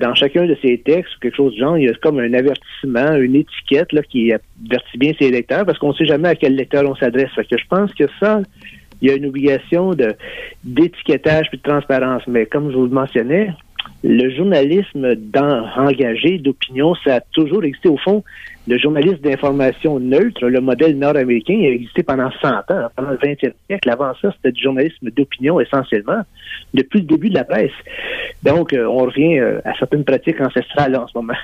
dans 0.00 0.14
chacun 0.16 0.44
de 0.46 0.56
ses 0.60 0.78
textes, 0.78 1.12
quelque 1.20 1.36
chose 1.36 1.54
de 1.54 1.60
genre, 1.60 1.78
il 1.78 1.84
y 1.84 1.88
a 1.88 1.94
comme 2.02 2.18
un 2.18 2.34
avertissement, 2.34 3.14
une 3.14 3.36
étiquette 3.36 3.92
là, 3.92 4.02
qui 4.02 4.32
avertit 4.32 4.98
bien 4.98 5.12
ses 5.20 5.30
lecteurs, 5.30 5.64
parce 5.64 5.78
qu'on 5.78 5.90
ne 5.90 5.94
sait 5.94 6.06
jamais 6.06 6.30
à 6.30 6.34
quel 6.34 6.56
lecteur 6.56 6.82
on 6.84 6.96
s'adresse. 6.96 7.30
que 7.36 7.56
je 7.56 7.66
pense 7.68 7.94
que 7.94 8.06
ça, 8.18 8.42
il 9.02 9.08
y 9.08 9.12
a 9.12 9.16
une 9.16 9.26
obligation 9.26 9.90
d'étiquetage 10.64 11.48
puis 11.48 11.58
de 11.58 11.62
transparence. 11.62 12.22
Mais 12.28 12.46
comme 12.46 12.70
je 12.70 12.76
vous 12.76 12.86
le 12.86 12.92
mentionnais, 12.92 13.52
le 14.04 14.30
journalisme 14.30 15.14
engagé 15.76 16.38
d'opinion, 16.38 16.94
ça 17.04 17.16
a 17.16 17.20
toujours 17.20 17.64
existé. 17.64 17.88
Au 17.88 17.98
fond, 17.98 18.24
le 18.66 18.78
journalisme 18.78 19.18
d'information 19.18 19.98
neutre, 20.00 20.46
le 20.46 20.60
modèle 20.60 20.98
nord-américain, 20.98 21.54
a 21.54 21.68
existé 21.68 22.02
pendant 22.02 22.30
100 22.40 22.48
ans, 22.48 22.88
pendant 22.96 23.10
le 23.10 23.16
20e 23.16 23.52
siècle. 23.68 23.90
Avant 23.90 24.12
ça, 24.20 24.32
c'était 24.36 24.52
du 24.52 24.62
journalisme 24.62 25.10
d'opinion 25.10 25.60
essentiellement, 25.60 26.22
depuis 26.74 27.00
le 27.00 27.06
début 27.06 27.30
de 27.30 27.34
la 27.34 27.44
presse. 27.44 27.72
Donc, 28.42 28.72
euh, 28.72 28.86
on 28.86 29.04
revient 29.04 29.38
euh, 29.38 29.60
à 29.64 29.74
certaines 29.78 30.04
pratiques 30.04 30.40
ancestrales 30.40 30.96
en 30.96 31.06
ce 31.06 31.16
moment. 31.16 31.34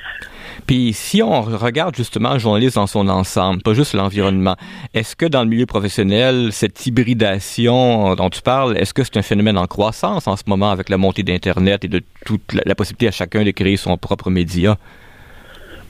Puis 0.67 0.93
si 0.93 1.23
on 1.23 1.41
regarde 1.43 1.95
justement 1.95 2.35
le 2.35 2.39
journalisme 2.39 2.81
dans 2.81 2.87
son 2.87 3.09
ensemble, 3.09 3.63
pas 3.63 3.75
juste 3.75 3.95
l'environnement, 3.95 4.57
est-ce 4.95 5.17
que 5.17 5.27
dans 5.27 5.43
le 5.43 5.49
milieu 5.49 5.67
professionnel, 5.67 6.49
cette 6.53 6.87
hybridation 6.87 8.15
dont 8.15 8.31
tu 8.31 8.43
parles, 8.43 8.77
est-ce 8.77 8.93
que 8.93 9.03
c'est 9.05 9.17
un 9.17 9.23
phénomène 9.23 9.59
en 9.59 9.67
croissance 9.67 10.27
en 10.27 10.37
ce 10.37 10.45
moment 10.47 10.71
avec 10.71 10.89
la 10.89 10.99
montée 10.99 11.23
d'Internet 11.23 11.85
et 11.85 11.89
de 11.89 12.03
toute 12.27 12.53
la, 12.53 12.75
possibilité 12.75 13.09
à 13.09 13.13
chacun 13.13 13.45
de 13.45 13.51
créer 13.51 13.77
son 13.77 13.97
propre 13.97 14.31
média? 14.31 14.77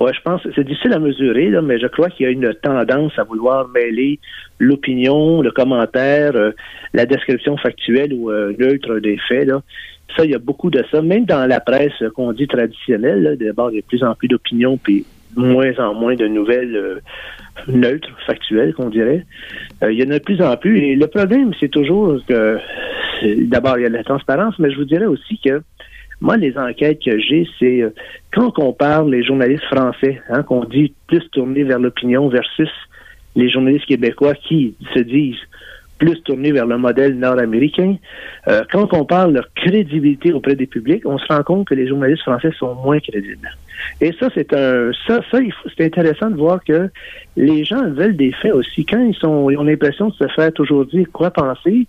Oui, 0.00 0.12
je 0.14 0.20
pense 0.22 0.42
c'est 0.54 0.64
difficile 0.64 0.92
à 0.92 1.00
mesurer, 1.00 1.50
mais 1.60 1.80
je 1.80 1.88
crois 1.88 2.08
qu'il 2.08 2.24
y 2.24 2.28
a 2.28 2.30
une 2.30 2.54
tendance 2.62 3.18
à 3.18 3.24
vouloir 3.24 3.66
mêler 3.68 4.20
l'opinion, 4.60 5.42
le 5.42 5.50
commentaire, 5.50 6.36
euh, 6.36 6.52
la 6.94 7.04
description 7.04 7.56
factuelle 7.56 8.12
ou 8.12 8.30
euh, 8.30 8.54
neutre 8.58 9.00
des 9.00 9.18
faits. 9.28 9.50
Ça, 10.16 10.24
il 10.24 10.30
y 10.30 10.34
a 10.34 10.38
beaucoup 10.38 10.70
de 10.70 10.82
ça. 10.90 11.02
Même 11.02 11.24
dans 11.26 11.46
la 11.46 11.60
presse 11.60 12.02
qu'on 12.14 12.32
dit 12.32 12.46
traditionnelle, 12.46 13.36
d'abord, 13.40 13.70
il 13.70 13.76
y 13.76 13.78
a 13.78 13.82
de 13.82 13.86
plus 13.86 14.02
en 14.02 14.14
plus 14.14 14.28
d'opinions, 14.28 14.76
puis 14.76 15.04
moins 15.36 15.78
en 15.78 15.94
moins 15.94 16.14
de 16.16 16.26
nouvelles 16.26 16.74
euh, 16.74 17.00
neutres, 17.68 18.08
factuelles, 18.26 18.74
qu'on 18.74 18.88
dirait. 18.88 19.24
Euh, 19.82 19.92
il 19.92 19.98
y 19.98 20.06
en 20.06 20.10
a 20.10 20.18
de 20.18 20.24
plus 20.24 20.40
en 20.42 20.56
plus. 20.56 20.78
Et 20.78 20.96
le 20.96 21.06
problème, 21.06 21.52
c'est 21.60 21.68
toujours 21.68 22.18
que, 22.26 22.58
d'abord, 23.46 23.78
il 23.78 23.82
y 23.82 23.86
a 23.86 23.90
la 23.90 24.02
transparence, 24.02 24.58
mais 24.58 24.70
je 24.70 24.78
vous 24.78 24.84
dirais 24.84 25.06
aussi 25.06 25.38
que 25.44 25.62
Moi, 26.20 26.36
les 26.36 26.58
enquêtes 26.58 27.00
que 27.04 27.18
j'ai, 27.18 27.46
c'est 27.58 27.82
euh, 27.82 27.90
quand 28.32 28.46
on 28.46 28.50
compare 28.50 29.04
les 29.04 29.22
journalistes 29.22 29.64
français, 29.64 30.20
hein, 30.30 30.42
qu'on 30.42 30.64
dit 30.64 30.92
plus 31.06 31.28
tournés 31.30 31.62
vers 31.62 31.78
l'opinion 31.78 32.28
versus 32.28 32.70
les 33.36 33.48
journalistes 33.48 33.86
québécois 33.86 34.34
qui 34.34 34.74
se 34.94 35.00
disent 35.00 35.36
plus 35.98 36.20
tournés 36.22 36.52
vers 36.52 36.66
le 36.66 36.78
modèle 36.78 37.18
nord-américain. 37.18 37.96
Euh, 38.46 38.62
quand 38.70 38.82
on 38.84 38.86
compare 38.86 39.28
leur 39.28 39.52
crédibilité 39.54 40.32
auprès 40.32 40.54
des 40.54 40.66
publics, 40.66 41.02
on 41.04 41.18
se 41.18 41.26
rend 41.26 41.42
compte 41.42 41.68
que 41.68 41.74
les 41.74 41.88
journalistes 41.88 42.22
français 42.22 42.52
sont 42.58 42.74
moins 42.76 43.00
crédibles. 43.00 43.50
Et 44.00 44.12
ça, 44.18 44.28
c'est 44.34 44.52
un, 44.52 44.90
ça, 45.06 45.20
ça, 45.30 45.38
c'est 45.76 45.84
intéressant 45.84 46.30
de 46.30 46.36
voir 46.36 46.62
que 46.64 46.88
les 47.36 47.64
gens 47.64 47.88
veulent 47.90 48.16
des 48.16 48.32
faits 48.32 48.52
aussi. 48.52 48.84
Quand 48.84 49.00
ils 49.00 49.14
sont, 49.14 49.50
ils 49.50 49.56
ont 49.56 49.64
l'impression 49.64 50.08
de 50.08 50.14
se 50.14 50.26
faire 50.28 50.52
toujours 50.52 50.86
dire 50.86 51.06
quoi 51.12 51.30
penser, 51.30 51.86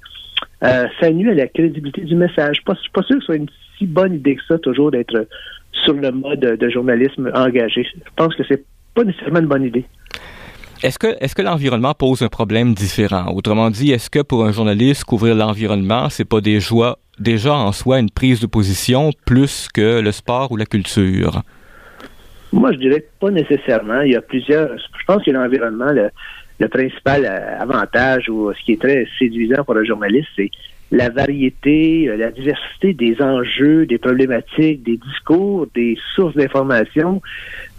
euh, 0.64 0.88
ça 1.00 1.10
nuit 1.12 1.30
à 1.30 1.34
la 1.34 1.48
crédibilité 1.48 2.02
du 2.02 2.16
message. 2.16 2.64
Pas, 2.66 2.76
pas 2.94 3.04
sûr 3.04 3.16
que 3.16 3.22
ce 3.22 3.26
soit 3.26 3.36
une 3.36 3.50
si 3.78 3.86
bonne 3.86 4.14
idée 4.14 4.36
que 4.36 4.44
ça, 4.48 4.58
toujours 4.60 4.92
d'être 4.92 5.28
sur 5.72 5.94
le 5.94 6.12
mode 6.12 6.40
de 6.40 6.70
journalisme 6.70 7.32
engagé. 7.34 7.84
Je 7.84 8.00
pense 8.16 8.36
que 8.36 8.44
c'est 8.48 8.64
pas 8.94 9.04
nécessairement 9.04 9.40
une 9.40 9.48
bonne 9.48 9.64
idée. 9.64 9.86
Est-ce 10.82 10.98
que, 10.98 11.34
que 11.34 11.42
l'environnement 11.42 11.94
pose 11.94 12.22
un 12.22 12.30
problème 12.30 12.74
différent? 12.74 13.34
Autrement 13.34 13.70
dit, 13.70 13.92
est-ce 13.92 14.10
que 14.10 14.22
pour 14.22 14.46
un 14.46 14.54
journaliste, 14.54 15.04
couvrir 15.04 15.36
l'environnement, 15.36 16.10
c'est 16.10 16.24
pas 16.24 16.40
déjà, 16.40 17.54
en 17.54 17.72
soi 17.74 18.00
une 18.00 18.10
prise 18.10 18.40
de 18.40 18.48
position 18.48 19.12
plus 19.26 19.68
que 19.74 20.00
le 20.00 20.12
sport 20.14 20.52
ou 20.54 20.58
la 20.58 20.66
culture? 20.66 21.42
Moi, 22.54 22.72
je 22.72 22.78
dirais 22.78 23.06
pas 23.20 23.30
nécessairement. 23.30 24.02
Il 24.02 24.14
y 24.14 24.16
a 24.16 24.22
plusieurs. 24.22 24.70
Je 24.78 25.06
pense 25.06 25.22
que 25.24 25.32
l'environnement, 25.32 25.92
le, 25.92 26.10
le 26.60 26.68
principal 26.70 27.26
euh, 27.26 27.60
avantage 27.60 28.30
ou 28.30 28.52
ce 28.54 28.64
qui 28.64 28.72
est 28.74 28.82
très 28.82 29.06
séduisant 29.20 29.64
pour 29.66 29.76
un 29.76 29.84
journaliste, 29.84 30.30
c'est 30.36 30.50
la 30.92 31.10
variété, 31.10 32.10
euh, 32.10 32.18
la 32.18 32.32
diversité 32.32 32.94
des 32.94 33.22
enjeux, 33.22 33.86
des 33.86 33.98
problématiques, 33.98 34.84
des 34.84 34.98
discours, 34.98 35.68
des 35.76 35.98
sources 36.16 36.36
d'information, 36.36 37.22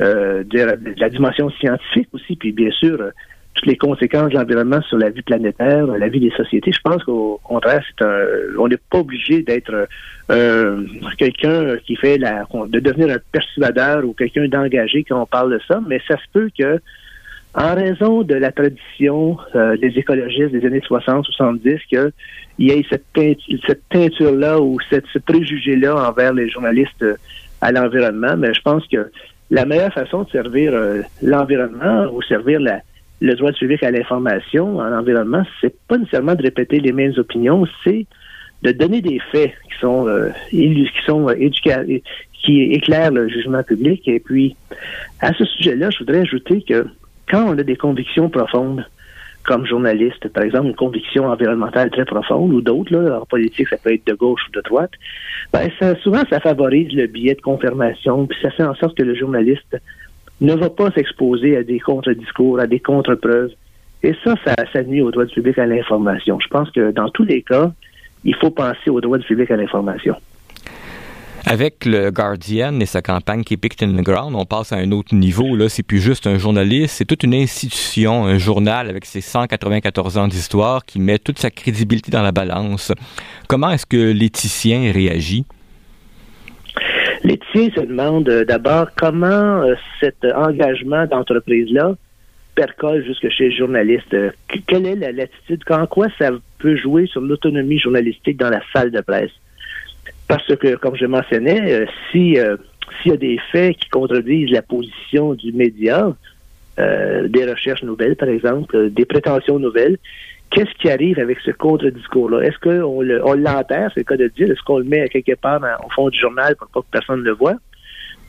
euh, 0.00 0.44
de, 0.44 0.78
la 0.96 1.10
dimension 1.10 1.50
scientifique 1.50 2.08
aussi, 2.12 2.36
puis 2.36 2.52
bien 2.52 2.70
sûr, 2.70 3.00
euh, 3.00 3.10
toutes 3.54 3.66
les 3.66 3.76
conséquences 3.76 4.30
de 4.30 4.36
l'environnement 4.36 4.80
sur 4.82 4.96
la 4.96 5.10
vie 5.10 5.22
planétaire, 5.22 5.86
la 5.86 6.08
vie 6.08 6.20
des 6.20 6.30
sociétés. 6.30 6.72
Je 6.72 6.80
pense 6.82 7.02
qu'au 7.02 7.40
contraire, 7.42 7.82
c'est 7.88 8.04
un, 8.04 8.24
on 8.58 8.68
n'est 8.68 8.76
pas 8.76 8.98
obligé 8.98 9.42
d'être 9.42 9.88
euh, 10.30 10.86
quelqu'un 11.18 11.76
qui 11.84 11.96
fait 11.96 12.16
la, 12.16 12.44
de 12.68 12.78
devenir 12.78 13.10
un 13.10 13.18
persuadeur 13.32 14.04
ou 14.04 14.12
quelqu'un 14.12 14.46
d'engagé 14.46 15.04
quand 15.04 15.20
on 15.20 15.26
parle 15.26 15.52
de 15.54 15.60
ça, 15.66 15.80
mais 15.86 16.00
ça 16.06 16.16
se 16.16 16.24
peut 16.32 16.48
que 16.56 16.80
en 17.54 17.74
raison 17.74 18.22
de 18.22 18.34
la 18.34 18.52
tradition 18.52 19.36
euh, 19.54 19.76
des 19.76 19.88
écologistes 19.98 20.52
des 20.52 20.64
années 20.64 20.80
60-70, 20.80 21.80
qu'il 21.88 22.12
y 22.58 22.70
ait 22.70 22.84
cette, 22.88 23.04
teinture-là 23.90 24.60
ou 24.60 24.78
cette, 24.88 25.06
ce 25.12 25.18
préjugé-là 25.18 26.08
envers 26.08 26.32
les 26.32 26.48
journalistes 26.48 27.02
euh, 27.02 27.16
à 27.60 27.72
l'environnement. 27.72 28.36
Mais 28.36 28.54
je 28.54 28.60
pense 28.62 28.86
que 28.86 29.10
la 29.50 29.64
meilleure 29.64 29.92
façon 29.92 30.22
de 30.22 30.30
servir 30.30 30.72
euh, 30.72 31.02
l'environnement 31.22 32.06
ou 32.12 32.22
servir 32.22 32.60
le 33.20 33.34
droit 33.34 33.52
public 33.52 33.82
à 33.82 33.90
l'information 33.90 34.78
en 34.78 34.92
environnement, 34.92 35.42
c'est 35.60 35.74
pas 35.88 35.98
nécessairement 35.98 36.36
de 36.36 36.42
répéter 36.42 36.78
les 36.78 36.92
mêmes 36.92 37.14
opinions, 37.16 37.66
c'est 37.82 38.06
de 38.62 38.72
donner 38.72 39.00
des 39.00 39.18
faits 39.32 39.52
qui 39.64 39.78
sont 39.80 40.06
qui 40.50 41.04
sont 41.06 41.26
qui 42.32 42.62
éclairent 42.62 43.10
le 43.10 43.28
jugement 43.28 43.62
public. 43.62 44.06
Et 44.06 44.20
puis, 44.20 44.54
à 45.20 45.32
ce 45.34 45.44
sujet-là, 45.44 45.90
je 45.90 45.98
voudrais 45.98 46.20
ajouter 46.20 46.62
que 46.62 46.86
quand 47.30 47.44
on 47.44 47.58
a 47.58 47.62
des 47.62 47.76
convictions 47.76 48.28
profondes, 48.28 48.84
comme 49.44 49.66
journaliste, 49.66 50.28
par 50.28 50.44
exemple, 50.44 50.66
une 50.66 50.74
conviction 50.74 51.26
environnementale 51.26 51.90
très 51.90 52.04
profonde 52.04 52.52
ou 52.52 52.60
d'autres, 52.60 52.96
en 53.10 53.24
politique, 53.24 53.68
ça 53.68 53.76
peut 53.78 53.92
être 53.92 54.06
de 54.06 54.14
gauche 54.14 54.42
ou 54.48 54.52
de 54.52 54.60
droite, 54.60 54.90
ben, 55.52 55.70
souvent, 56.02 56.22
ça 56.28 56.40
favorise 56.40 56.92
le 56.92 57.06
biais 57.06 57.34
de 57.34 57.40
confirmation, 57.40 58.26
puis 58.26 58.38
ça 58.42 58.50
fait 58.50 58.64
en 58.64 58.74
sorte 58.74 58.96
que 58.96 59.02
le 59.02 59.14
journaliste 59.14 59.78
ne 60.40 60.54
va 60.54 60.70
pas 60.70 60.90
s'exposer 60.90 61.56
à 61.56 61.62
des 61.62 61.80
contre-discours, 61.80 62.60
à 62.60 62.66
des 62.66 62.80
contre-preuves. 62.80 63.52
Et 64.02 64.14
ça, 64.24 64.34
ça, 64.44 64.54
ça 64.72 64.82
nuit 64.82 65.02
au 65.02 65.10
droit 65.10 65.24
du 65.24 65.34
public 65.34 65.58
à 65.58 65.66
l'information. 65.66 66.38
Je 66.40 66.48
pense 66.48 66.70
que 66.70 66.90
dans 66.92 67.10
tous 67.10 67.24
les 67.24 67.42
cas, 67.42 67.72
il 68.24 68.34
faut 68.36 68.50
penser 68.50 68.88
au 68.88 69.00
droit 69.00 69.18
du 69.18 69.26
public 69.26 69.50
à 69.50 69.56
l'information. 69.56 70.16
Avec 71.52 71.84
le 71.84 72.12
Guardian 72.12 72.78
et 72.78 72.86
sa 72.86 73.02
campagne 73.02 73.42
Keep 73.42 73.64
It 73.64 73.82
in 73.82 73.94
the 73.94 74.04
Ground, 74.04 74.36
on 74.36 74.44
passe 74.44 74.72
à 74.72 74.76
un 74.76 74.92
autre 74.92 75.16
niveau. 75.16 75.56
Là, 75.56 75.68
c'est 75.68 75.82
plus 75.82 75.98
juste 75.98 76.28
un 76.28 76.38
journaliste, 76.38 76.94
c'est 76.94 77.04
toute 77.04 77.24
une 77.24 77.34
institution, 77.34 78.24
un 78.24 78.38
journal 78.38 78.88
avec 78.88 79.04
ses 79.04 79.20
194 79.20 80.16
ans 80.16 80.28
d'histoire 80.28 80.84
qui 80.84 81.00
met 81.00 81.18
toute 81.18 81.40
sa 81.40 81.50
crédibilité 81.50 82.12
dans 82.12 82.22
la 82.22 82.30
balance. 82.30 82.92
Comment 83.48 83.72
est-ce 83.72 83.84
que 83.84 84.12
l'éthicien 84.12 84.92
réagit? 84.92 85.44
L'éthicien 87.24 87.68
se 87.74 87.80
demande 87.84 88.28
euh, 88.28 88.44
d'abord 88.44 88.86
comment 88.96 89.64
euh, 89.64 89.74
cet 89.98 90.24
engagement 90.24 91.04
d'entreprise-là 91.06 91.96
percole 92.54 93.04
jusque 93.04 93.28
chez 93.28 93.48
les 93.48 93.56
journalistes. 93.56 94.14
Euh, 94.14 94.30
quelle 94.68 94.86
est 94.86 94.94
l'attitude? 94.94 95.64
En 95.68 95.88
quoi 95.88 96.06
ça 96.16 96.30
peut 96.58 96.76
jouer 96.76 97.08
sur 97.08 97.20
l'autonomie 97.20 97.80
journalistique 97.80 98.36
dans 98.36 98.50
la 98.50 98.62
salle 98.72 98.92
de 98.92 99.00
presse? 99.00 99.32
Parce 100.30 100.54
que, 100.54 100.76
comme 100.76 100.94
je 100.94 101.06
mentionnais, 101.06 101.60
euh, 101.72 101.86
si 102.12 102.38
euh, 102.38 102.56
s'il 103.02 103.10
y 103.10 103.14
a 103.14 103.16
des 103.16 103.38
faits 103.50 103.76
qui 103.78 103.88
contredisent 103.88 104.52
la 104.52 104.62
position 104.62 105.34
du 105.34 105.52
média, 105.52 106.14
euh, 106.78 107.26
des 107.26 107.50
recherches 107.50 107.82
nouvelles, 107.82 108.14
par 108.14 108.28
exemple, 108.28 108.90
des 108.90 109.04
prétentions 109.04 109.58
nouvelles, 109.58 109.98
qu'est-ce 110.50 110.72
qui 110.80 110.88
arrive 110.88 111.18
avec 111.18 111.40
ce 111.40 111.50
contre-discours-là? 111.50 112.42
Est-ce 112.42 112.58
qu'on 112.60 113.02
l'enterre, 113.02 113.90
c'est 113.92 114.00
le 114.00 114.04
cas 114.04 114.16
de 114.16 114.28
dire, 114.28 114.48
est-ce 114.52 114.62
qu'on 114.62 114.78
le 114.78 114.84
met 114.84 115.08
quelque 115.08 115.34
part 115.34 115.60
au 115.84 115.90
fond 115.90 116.08
du 116.08 116.18
journal 116.18 116.54
pour 116.54 116.68
pas 116.68 116.80
que 116.82 116.86
personne 116.92 117.20
ne 117.20 117.24
le 117.24 117.32
voit? 117.32 117.56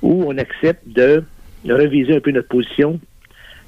Ou 0.02 0.24
on 0.26 0.36
accepte 0.40 0.82
de, 0.88 1.24
reviser 1.70 2.16
un 2.16 2.20
peu 2.20 2.32
notre 2.32 2.48
position 2.48 3.00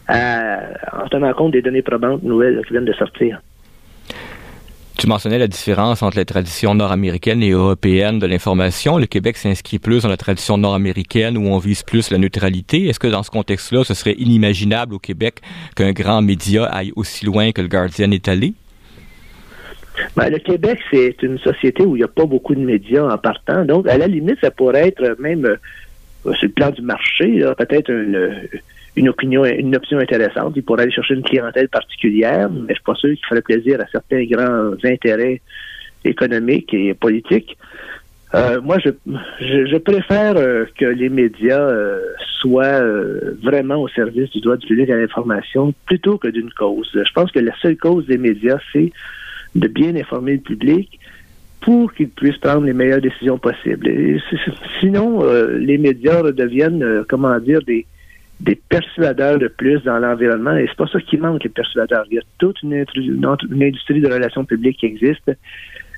en 0.10 1.08
tenant 1.12 1.34
compte 1.34 1.52
des 1.52 1.62
données 1.62 1.84
probantes 1.84 2.24
nouvelles 2.24 2.64
qui 2.66 2.72
viennent 2.74 2.86
de 2.86 2.94
sortir? 2.94 3.42
Tu 4.98 5.08
mentionnais 5.08 5.40
la 5.40 5.48
différence 5.48 6.04
entre 6.04 6.18
les 6.18 6.26
traditions 6.26 6.76
nord-américaines 6.76 7.42
et 7.42 7.50
européennes 7.50 8.20
de 8.20 8.28
l'information. 8.28 8.98
Le 8.98 9.08
Québec 9.08 9.38
s'inscrit 9.38 9.80
plus 9.80 10.04
dans 10.04 10.10
la 10.10 10.18
tradition 10.18 10.58
nord-américaine 10.58 11.38
où 11.38 11.48
on 11.48 11.58
vise 11.58 11.84
plus 11.84 12.12
la 12.12 12.20
neutralité. 12.20 12.88
Est-ce 12.88 13.00
que 13.00 13.08
dans 13.08 13.24
ce 13.24 13.32
contexte-là, 13.32 13.84
ce 13.84 13.96
serait 13.96 14.14
inimaginable 14.18 14.94
au 14.94 15.00
Québec 15.00 15.42
qu'un 15.76 15.92
grand 15.92 16.22
média 16.22 16.66
aille 16.66 16.94
aussi 16.96 17.26
loin 17.26 17.52
que 17.52 17.62
le 17.62 17.68
Guardian 17.68 18.12
est 18.12 18.28
allé? 18.28 18.54
Ben, 20.16 20.30
le 20.30 20.40
Québec, 20.40 20.80
c'est 20.92 21.22
une 21.24 21.40
société 21.40 21.84
où 21.84 21.96
il 21.96 22.00
n'y 22.00 22.06
a 22.06 22.08
pas 22.08 22.26
beaucoup 22.26 22.56
de 22.56 22.62
médias 22.62 23.04
en 23.04 23.18
partant. 23.18 23.66
Donc, 23.66 23.88
à 23.88 23.98
la 23.98 24.08
limite, 24.08 24.40
ça 24.42 24.52
pourrait 24.52 24.88
être 24.88 25.18
même 25.20 25.46
euh, 25.46 26.34
sur 26.36 26.48
le 26.48 26.54
plan 26.54 26.70
du 26.70 26.82
marché, 26.82 27.44
peut-être 27.58 27.90
une, 27.90 28.48
une 28.96 29.10
opinion, 29.10 29.44
une 29.46 29.76
option 29.76 29.98
intéressante. 30.00 30.54
Il 30.56 30.64
pourrait 30.64 30.84
aller 30.84 30.92
chercher 30.92 31.16
une 31.16 31.24
clientèle 31.24 31.70
particulière, 31.70 32.50
mais 32.50 32.70
je 32.70 32.74
suis 32.76 32.84
pas 32.84 32.96
sûr 32.96 33.10
qu'il 33.10 33.26
ferait 33.28 33.42
plaisir 33.42 33.82
à 33.82 33.86
certains 33.92 34.24
grands 34.26 34.74
intérêts 34.84 35.42
économiques 36.06 36.74
et 36.74 36.94
politiques. 36.94 37.58
Euh, 38.36 38.60
moi, 38.62 38.78
je, 38.80 38.90
je, 39.40 39.78
préfère 39.78 40.38
euh, 40.38 40.66
que 40.76 40.86
les 40.86 41.10
médias 41.10 41.62
euh, 41.62 42.02
soient 42.42 42.82
vraiment 43.44 43.82
au 43.82 43.88
service 43.90 44.32
du 44.32 44.42
droit 44.42 44.58
du 44.58 44.66
public 44.66 44.90
à 44.90 44.98
l'information 44.98 45.74
plutôt 45.86 46.18
que 46.18 46.28
d'une 46.28 46.50
cause. 46.52 46.90
Je 46.94 47.14
pense 47.14 47.32
que 47.32 47.40
la 47.40 47.56
seule 47.62 47.78
cause 47.78 48.08
des 48.08 48.18
médias, 48.18 48.58
c'est 48.72 48.92
de 49.54 49.68
bien 49.68 49.96
informer 49.96 50.34
le 50.34 50.40
public 50.40 51.00
pour 51.62 51.94
qu'il 51.94 52.10
puisse 52.10 52.38
prendre 52.38 52.66
les 52.66 52.74
meilleures 52.74 53.02
décisions 53.02 53.38
possibles. 53.38 54.20
sinon, 54.82 55.24
les 55.58 55.78
médias 55.78 56.24
deviennent, 56.24 57.06
comment 57.08 57.40
dire, 57.40 57.62
des, 57.62 57.86
des 58.40 58.56
persuadeurs 58.56 59.40
de 59.40 59.48
plus 59.48 59.82
dans 59.84 60.00
l'environnement. 60.00 60.56
Et 60.56 60.68
c'est 60.68 60.78
pas 60.78 60.88
ça 60.88 61.00
qui 61.00 61.18
manque, 61.18 61.44
les 61.44 61.50
persuadeurs. 61.50 62.06
Il 62.10 62.16
y 62.16 62.20
a 62.20 62.24
toute 62.40 62.62
une, 62.62 62.74
industrie 62.74 64.02
de 64.02 64.12
relations 64.12 64.46
publiques 64.46 64.78
qui 64.78 64.88
existe. 64.88 65.32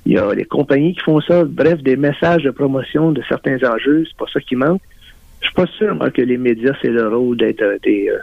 Il 0.05 0.13
y 0.13 0.17
a 0.17 0.33
les 0.33 0.45
compagnies 0.45 0.93
qui 0.93 1.01
font 1.01 1.19
ça. 1.21 1.43
Bref, 1.43 1.81
des 1.81 1.95
messages 1.95 2.43
de 2.43 2.51
promotion 2.51 3.11
de 3.11 3.21
certains 3.27 3.57
enjeux. 3.63 4.03
C'est 4.07 4.17
pas 4.17 4.25
ça 4.31 4.39
qui 4.39 4.55
manque. 4.55 4.81
Je 5.41 5.47
suis 5.47 5.55
pas 5.55 5.67
sûr 5.77 5.97
que 6.13 6.21
les 6.21 6.37
médias, 6.37 6.73
c'est 6.81 6.89
le 6.89 7.07
rôle 7.07 7.37
d'être 7.37 7.61
euh, 7.61 7.77
euh, 7.85 8.19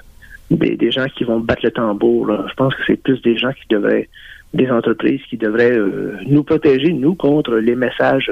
des, 0.50 0.76
des, 0.76 0.90
gens 0.90 1.06
qui 1.06 1.24
vont 1.24 1.40
battre 1.40 1.62
le 1.64 1.70
tambour. 1.70 2.30
Je 2.48 2.54
pense 2.54 2.74
que 2.74 2.82
c'est 2.86 3.02
plus 3.02 3.20
des 3.22 3.36
gens 3.36 3.52
qui 3.52 3.66
devraient, 3.70 4.08
des 4.54 4.70
entreprises 4.70 5.20
qui 5.28 5.36
devraient 5.36 5.76
euh, 5.76 6.16
nous 6.26 6.44
protéger, 6.44 6.92
nous, 6.92 7.14
contre 7.14 7.56
les 7.56 7.74
messages 7.74 8.30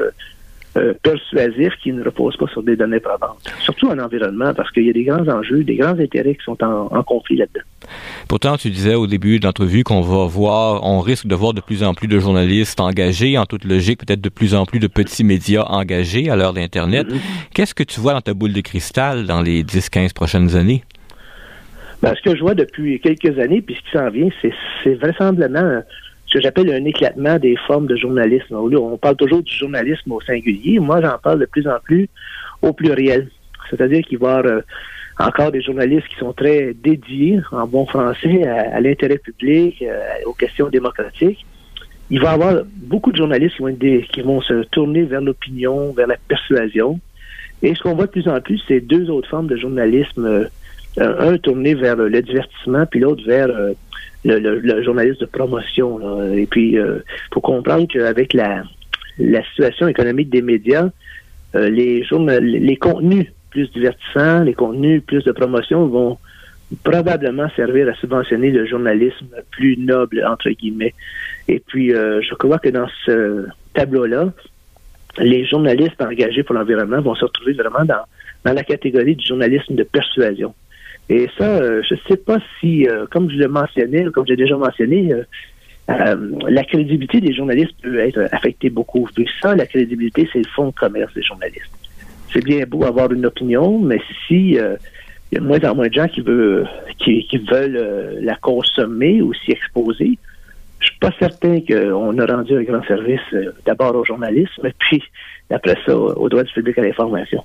euh, 0.76 0.94
persuasif 1.02 1.72
qui 1.82 1.92
ne 1.92 2.04
repose 2.04 2.36
pas 2.36 2.46
sur 2.46 2.62
des 2.62 2.76
données 2.76 3.00
probantes. 3.00 3.42
Surtout 3.60 3.88
en 3.88 3.98
environnement, 3.98 4.54
parce 4.54 4.70
qu'il 4.70 4.86
y 4.86 4.90
a 4.90 4.92
des 4.92 5.02
grands 5.02 5.26
enjeux, 5.26 5.64
des 5.64 5.74
grands 5.74 5.98
intérêts 5.98 6.36
qui 6.36 6.44
sont 6.44 6.62
en, 6.62 7.02
conflit 7.02 7.36
là-dedans. 7.36 7.64
Pourtant, 8.28 8.56
tu 8.56 8.70
disais 8.70 8.94
au 8.94 9.08
début 9.08 9.40
de 9.40 9.46
l'entrevue 9.46 9.82
qu'on 9.82 10.00
va 10.00 10.26
voir, 10.26 10.84
on 10.84 11.00
risque 11.00 11.26
de 11.26 11.34
voir 11.34 11.54
de 11.54 11.60
plus 11.60 11.82
en 11.82 11.92
plus 11.92 12.06
de 12.06 12.20
journalistes 12.20 12.78
engagés, 12.78 13.36
en 13.36 13.46
toute 13.46 13.64
logique, 13.64 13.98
peut-être 14.06 14.20
de 14.20 14.28
plus 14.28 14.54
en 14.54 14.64
plus 14.64 14.78
de 14.78 14.86
petits 14.86 15.24
médias 15.24 15.64
engagés 15.64 16.30
à 16.30 16.36
l'heure 16.36 16.52
d'Internet. 16.52 17.08
Mm-hmm. 17.08 17.48
Qu'est-ce 17.52 17.74
que 17.74 17.82
tu 17.82 17.98
vois 17.98 18.12
dans 18.12 18.20
ta 18.20 18.34
boule 18.34 18.52
de 18.52 18.60
cristal 18.60 19.26
dans 19.26 19.42
les 19.42 19.64
10-15 19.64 20.12
prochaines 20.12 20.54
années? 20.54 20.84
Ben, 22.02 22.14
ce 22.14 22.22
que 22.22 22.36
je 22.36 22.40
vois 22.40 22.54
depuis 22.54 23.00
quelques 23.00 23.38
années, 23.38 23.60
puis 23.60 23.74
ce 23.74 23.90
qui 23.90 23.98
s'en 23.98 24.08
vient, 24.10 24.28
c'est 24.84 24.94
vraisemblablement 24.94 25.82
ce 26.30 26.38
que 26.38 26.42
j'appelle 26.42 26.70
un 26.72 26.84
éclatement 26.84 27.38
des 27.38 27.56
formes 27.66 27.86
de 27.86 27.96
journalisme. 27.96 28.54
On 28.54 28.96
parle 28.96 29.16
toujours 29.16 29.42
du 29.42 29.52
journalisme 29.52 30.12
au 30.12 30.20
singulier. 30.20 30.78
Moi, 30.78 31.00
j'en 31.00 31.18
parle 31.18 31.40
de 31.40 31.46
plus 31.46 31.66
en 31.66 31.78
plus 31.82 32.08
au 32.62 32.72
pluriel. 32.72 33.28
C'est-à-dire 33.68 34.02
qu'il 34.04 34.18
va 34.18 34.28
y 34.28 34.38
avoir 34.38 34.52
euh, 34.52 34.60
encore 35.18 35.50
des 35.50 35.60
journalistes 35.60 36.06
qui 36.06 36.16
sont 36.16 36.32
très 36.32 36.72
dédiés, 36.72 37.40
en 37.50 37.66
bon 37.66 37.84
français, 37.84 38.46
à, 38.46 38.80
l'intérêt 38.80 39.18
public, 39.18 39.82
euh, 39.82 39.98
aux 40.24 40.32
questions 40.32 40.68
démocratiques. 40.68 41.44
Il 42.10 42.20
va 42.20 42.30
y 42.30 42.34
avoir 42.34 42.62
beaucoup 42.76 43.10
de 43.10 43.16
journalistes 43.16 43.56
qui 44.12 44.20
vont, 44.22 44.40
se 44.40 44.62
tourner 44.64 45.02
vers 45.02 45.20
l'opinion, 45.20 45.92
vers 45.92 46.06
la 46.06 46.16
persuasion. 46.28 47.00
Et 47.62 47.74
ce 47.74 47.82
qu'on 47.82 47.94
voit 47.94 48.06
de 48.06 48.12
plus 48.12 48.28
en 48.28 48.40
plus, 48.40 48.62
c'est 48.68 48.80
deux 48.80 49.10
autres 49.10 49.28
formes 49.28 49.48
de 49.48 49.56
journalisme. 49.56 50.26
Euh, 50.26 50.48
un 50.98 51.38
tourné 51.38 51.74
vers 51.74 51.96
le 51.96 52.22
divertissement, 52.22 52.84
puis 52.86 53.00
l'autre 53.00 53.24
vers 53.24 53.48
le, 54.24 54.82
journalisme 54.82 55.20
de 55.20 55.26
promotion. 55.26 56.32
Et 56.32 56.46
puis, 56.46 56.72
il 56.72 57.02
faut 57.32 57.40
comprendre 57.40 57.86
qu'avec 57.88 58.32
la, 58.32 58.62
la 59.18 59.42
situation 59.44 59.88
économique 59.88 60.30
des 60.30 60.42
médias, 60.42 60.88
les, 61.54 62.04
les 62.40 62.76
contenus 62.76 63.26
plus 63.50 63.70
divertissants, 63.72 64.42
les 64.44 64.54
contenus 64.54 65.02
plus 65.04 65.24
de 65.24 65.32
promotion 65.32 65.86
vont 65.86 66.18
probablement 66.84 67.48
servir 67.56 67.88
à 67.88 67.94
subventionner 67.94 68.50
le 68.50 68.66
journalisme 68.66 69.28
plus 69.50 69.76
noble, 69.76 70.24
entre 70.26 70.50
guillemets. 70.50 70.94
Et 71.48 71.60
puis, 71.60 71.92
euh, 71.92 72.22
je 72.22 72.34
crois 72.34 72.58
que 72.58 72.68
dans 72.68 72.86
ce 73.04 73.46
tableau-là, 73.74 74.32
les 75.18 75.44
journalistes 75.44 76.00
engagés 76.00 76.44
pour 76.44 76.54
l'environnement 76.54 77.00
vont 77.00 77.16
se 77.16 77.24
retrouver 77.24 77.54
vraiment 77.54 77.84
dans 77.84 78.52
la 78.52 78.62
catégorie 78.62 79.16
du 79.16 79.26
journalisme 79.26 79.74
de 79.74 79.82
persuasion. 79.82 80.54
Et 81.10 81.28
ça, 81.36 81.44
euh, 81.44 81.82
je 81.86 81.94
ne 81.94 82.00
sais 82.08 82.16
pas 82.16 82.38
si, 82.58 82.88
euh, 82.88 83.04
comme 83.10 83.30
je 83.30 83.36
l'ai 83.36 83.48
mentionné, 83.48 84.06
comme 84.14 84.26
j'ai 84.26 84.36
déjà 84.36 84.56
mentionné, 84.56 85.12
la 85.88 86.64
crédibilité 86.64 87.20
des 87.20 87.34
journalistes 87.34 87.74
peut 87.82 87.98
être 87.98 88.28
affectée 88.32 88.70
beaucoup. 88.70 89.06
Puis 89.14 89.28
ça, 89.42 89.54
la 89.54 89.66
crédibilité, 89.66 90.28
c'est 90.32 90.38
le 90.38 90.48
fond 90.54 90.68
de 90.68 90.74
commerce 90.74 91.12
des 91.14 91.22
journalistes 91.22 91.80
c'est 92.32 92.44
bien 92.44 92.64
beau 92.66 92.84
avoir 92.84 93.12
une 93.12 93.26
opinion, 93.26 93.78
mais 93.78 94.00
si 94.26 94.58
euh, 94.58 94.76
il 95.30 95.36
y 95.36 95.38
a 95.38 95.40
de 95.40 95.46
moins 95.46 95.70
en 95.70 95.74
moins 95.74 95.88
de 95.88 95.94
gens 95.94 96.08
qui 96.08 96.20
veulent, 96.20 96.68
qui, 96.98 97.26
veulent 97.50 97.76
euh, 97.76 98.18
la 98.20 98.36
consommer 98.36 99.22
ou 99.22 99.32
s'y 99.34 99.52
exposer, 99.52 100.18
je 100.80 100.86
suis 100.86 100.98
pas 100.98 101.10
certain 101.18 101.60
qu'on 101.60 102.18
a 102.18 102.26
rendu 102.26 102.56
un 102.56 102.62
grand 102.62 102.82
service 102.84 103.20
euh, 103.34 103.52
d'abord 103.66 103.94
au 103.94 104.04
journalisme, 104.04 104.70
puis 104.78 105.02
après 105.50 105.76
ça, 105.84 105.96
au 105.96 106.28
droit 106.28 106.42
du 106.42 106.52
public 106.52 106.78
à 106.78 106.82
l'information. 106.82 107.44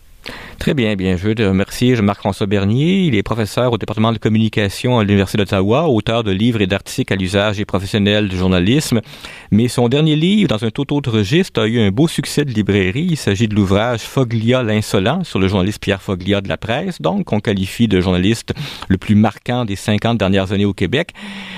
Très 0.60 0.74
bien, 0.74 0.96
bien. 0.96 1.16
Je 1.18 1.28
veux 1.28 1.36
te 1.36 1.44
remercier 1.44 1.96
Marc-François 2.02 2.48
Bernier. 2.48 3.02
Il 3.02 3.16
est 3.16 3.22
professeur 3.24 3.72
au 3.72 3.78
département 3.78 4.12
de 4.12 4.18
communication 4.18 4.98
à 4.98 5.04
l'Université 5.04 5.38
d'Ottawa, 5.38 5.88
auteur 5.90 6.24
de 6.24 6.32
livres 6.32 6.62
et 6.62 6.66
d'articles 6.66 7.14
à 7.14 7.16
l'usage 7.16 7.58
des 7.58 7.66
professionnels 7.66 8.30
du 8.30 8.38
journalisme. 8.38 9.02
Mais 9.52 9.68
son 9.68 9.90
dernier 9.90 10.16
livre, 10.16 10.48
dans 10.48 10.64
un 10.64 10.72
tout 10.72 10.92
autre 10.94 11.12
registre, 11.12 11.62
a 11.62 11.68
eu 11.68 11.80
un 11.80 11.92
beau 11.92 12.08
succès 12.08 12.46
de 12.46 12.52
librairie. 12.52 13.10
Il 13.12 13.18
s'agit 13.18 13.48
de 13.48 13.54
l'ouvrage 13.54 14.02
Foglia 14.02 14.64
l'insolent 14.64 15.24
sur 15.24 15.40
le 15.40 15.48
journaliste 15.48 15.80
Pierre 15.80 16.02
Foglia 16.02 16.42
de 16.42 16.50
la 16.50 16.58
presse, 16.58 17.02
donc 17.02 17.26
qu'on 17.26 17.40
qualifie 17.40 17.88
de 17.88 18.02
journaliste 18.02 18.54
le 18.88 18.98
plus 18.98 19.16
marquant 19.16 19.66
des 19.66 19.76
50 19.76 20.18
dernières 20.18 20.52
années 20.52 20.66
au 20.66 20.74
Québec. 20.74 21.12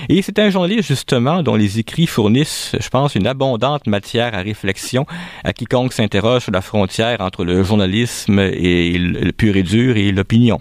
Et 0.09 0.21
c'est 0.21 0.39
un 0.39 0.49
journaliste, 0.49 0.87
justement, 0.87 1.43
dont 1.43 1.55
les 1.55 1.79
écrits 1.79 2.07
fournissent, 2.07 2.75
je 2.77 2.89
pense, 2.89 3.15
une 3.15 3.27
abondante 3.27 3.87
matière 3.87 4.33
à 4.33 4.39
réflexion 4.39 5.05
à 5.43 5.53
quiconque 5.53 5.93
s'interroge 5.93 6.43
sur 6.43 6.51
la 6.51 6.61
frontière 6.61 7.21
entre 7.21 7.45
le 7.45 7.63
journalisme 7.63 8.39
et 8.39 8.56
le 8.59 9.31
pur 9.31 9.55
et 9.55 9.63
dur 9.63 9.97
et 9.97 10.11
l'opinion. 10.11 10.59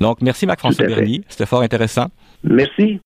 Donc, 0.00 0.22
merci 0.22 0.46
Marc-François 0.46 0.86
Bernier. 0.86 1.22
C'était 1.28 1.46
fort 1.46 1.62
intéressant. 1.62 2.06
Merci. 2.44 3.00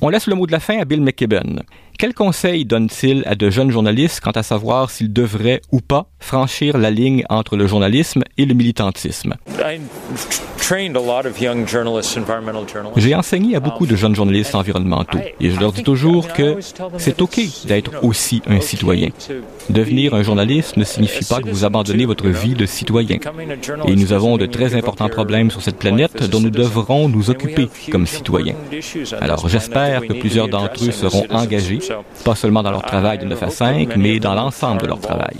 On 0.00 0.08
laisse 0.08 0.26
le 0.26 0.34
mot 0.34 0.46
de 0.46 0.52
la 0.52 0.60
fin 0.60 0.78
à 0.78 0.84
Bill 0.84 1.00
McKibben. 1.00 1.62
Quel 1.98 2.12
conseil 2.12 2.66
donne-t-il 2.66 3.22
à 3.26 3.34
de 3.34 3.48
jeunes 3.48 3.70
journalistes 3.70 4.20
quant 4.20 4.32
à 4.32 4.42
savoir 4.42 4.90
s'ils 4.90 5.12
devraient 5.12 5.62
ou 5.72 5.80
pas 5.80 6.10
franchir 6.18 6.76
la 6.76 6.90
ligne 6.90 7.24
entre 7.30 7.56
le 7.56 7.66
journalisme 7.66 8.22
et 8.36 8.44
le 8.44 8.52
militantisme? 8.52 9.34
J'ai 12.96 13.14
enseigné 13.14 13.56
à 13.56 13.60
beaucoup 13.60 13.86
de 13.86 13.96
jeunes 13.96 14.14
journalistes 14.14 14.54
environnementaux 14.54 15.20
et 15.40 15.50
je 15.50 15.60
leur 15.60 15.72
dis 15.72 15.82
toujours 15.82 16.32
que 16.32 16.58
c'est 16.98 17.22
OK 17.22 17.40
d'être 17.66 17.92
aussi 18.02 18.42
un 18.46 18.60
citoyen. 18.60 19.08
Devenir 19.70 20.14
un 20.14 20.22
journaliste 20.22 20.76
ne 20.76 20.84
signifie 20.84 21.24
pas 21.24 21.40
que 21.40 21.48
vous 21.48 21.64
abandonnez 21.64 22.04
votre 22.04 22.28
vie 22.28 22.54
de 22.54 22.66
citoyen. 22.66 23.18
Et 23.86 23.94
nous 23.94 24.12
avons 24.12 24.36
de 24.36 24.46
très 24.46 24.74
importants 24.74 25.08
problèmes 25.08 25.50
sur 25.50 25.62
cette 25.62 25.78
planète 25.78 26.28
dont 26.28 26.40
nous 26.40 26.50
devrons 26.50 27.08
nous 27.08 27.30
occuper 27.30 27.68
comme 27.90 28.06
citoyens. 28.06 28.56
Alors 29.20 29.48
j'espère 29.48 30.02
que 30.02 30.14
plusieurs 30.14 30.48
d'entre 30.48 30.84
eux 30.84 30.92
seront 30.92 31.26
engagés 31.30 31.78
pas 32.24 32.34
seulement 32.34 32.62
dans 32.62 32.70
leur 32.70 32.82
travail 32.82 33.18
de 33.18 33.24
9 33.24 33.42
à 33.42 33.50
5, 33.50 33.96
mais 33.96 34.18
dans 34.18 34.34
l'ensemble 34.34 34.82
de 34.82 34.86
leur 34.86 35.00
travail. 35.00 35.36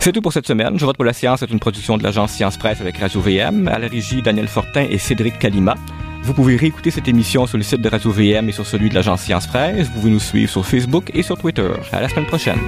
C'est 0.00 0.12
tout 0.12 0.20
pour 0.20 0.32
cette 0.32 0.46
semaine. 0.46 0.78
Je 0.78 0.84
vote 0.84 0.96
pour 0.96 1.04
la 1.04 1.12
science 1.12 1.42
est 1.42 1.50
une 1.50 1.60
production 1.60 1.96
de 1.96 2.02
l'agence 2.02 2.32
Science 2.32 2.56
Presse 2.56 2.80
avec 2.80 2.98
Radio 2.98 3.20
VM, 3.20 3.68
à 3.68 3.78
la 3.78 3.86
régie 3.86 4.20
Daniel 4.20 4.48
Fortin 4.48 4.86
et 4.90 4.98
Cédric 4.98 5.38
Kalima. 5.38 5.76
Vous 6.24 6.34
pouvez 6.34 6.56
réécouter 6.56 6.90
cette 6.90 7.08
émission 7.08 7.46
sur 7.46 7.58
le 7.58 7.64
site 7.64 7.80
de 7.80 7.88
Radio 7.88 8.10
VM 8.10 8.48
et 8.48 8.52
sur 8.52 8.66
celui 8.66 8.88
de 8.88 8.94
l'agence 8.94 9.22
Science 9.22 9.46
Presse. 9.46 9.88
Vous 9.88 10.00
pouvez 10.00 10.10
nous 10.10 10.20
suivre 10.20 10.50
sur 10.50 10.64
Facebook 10.64 11.10
et 11.14 11.22
sur 11.22 11.36
Twitter. 11.38 11.70
À 11.92 12.00
la 12.00 12.08
semaine 12.08 12.26
prochaine. 12.26 12.58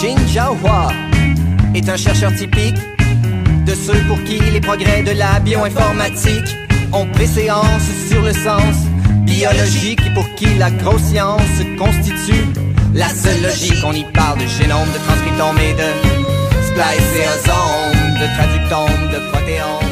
Jin 0.00 0.16
Jiahua 0.26 0.88
est 1.74 1.88
un 1.88 1.96
chercheur 1.96 2.34
typique 2.34 2.76
de 3.66 3.74
ceux 3.74 4.00
pour 4.08 4.22
qui 4.24 4.38
les 4.38 4.60
progrès 4.60 5.02
de 5.02 5.12
la 5.12 5.40
bioinformatique 5.40 6.56
ont 6.92 7.06
préséance 7.06 7.88
sur 8.08 8.22
le 8.22 8.32
sens 8.32 8.91
biologique 9.22 10.12
pour 10.14 10.28
qui 10.34 10.46
la 10.58 10.70
grosse 10.70 11.02
science 11.02 11.40
constitue 11.78 12.46
la 12.94 13.08
seule 13.08 13.42
logique. 13.42 13.82
On 13.84 13.92
y 13.92 14.04
parle 14.04 14.38
de 14.38 14.46
génome, 14.46 14.88
de 14.92 14.98
transcriptome 15.06 15.58
et 15.58 15.74
de 15.74 15.88
spliceosome, 16.68 18.18
de 18.20 18.26
traductome, 18.36 19.10
de 19.12 19.30
protéome 19.30 19.91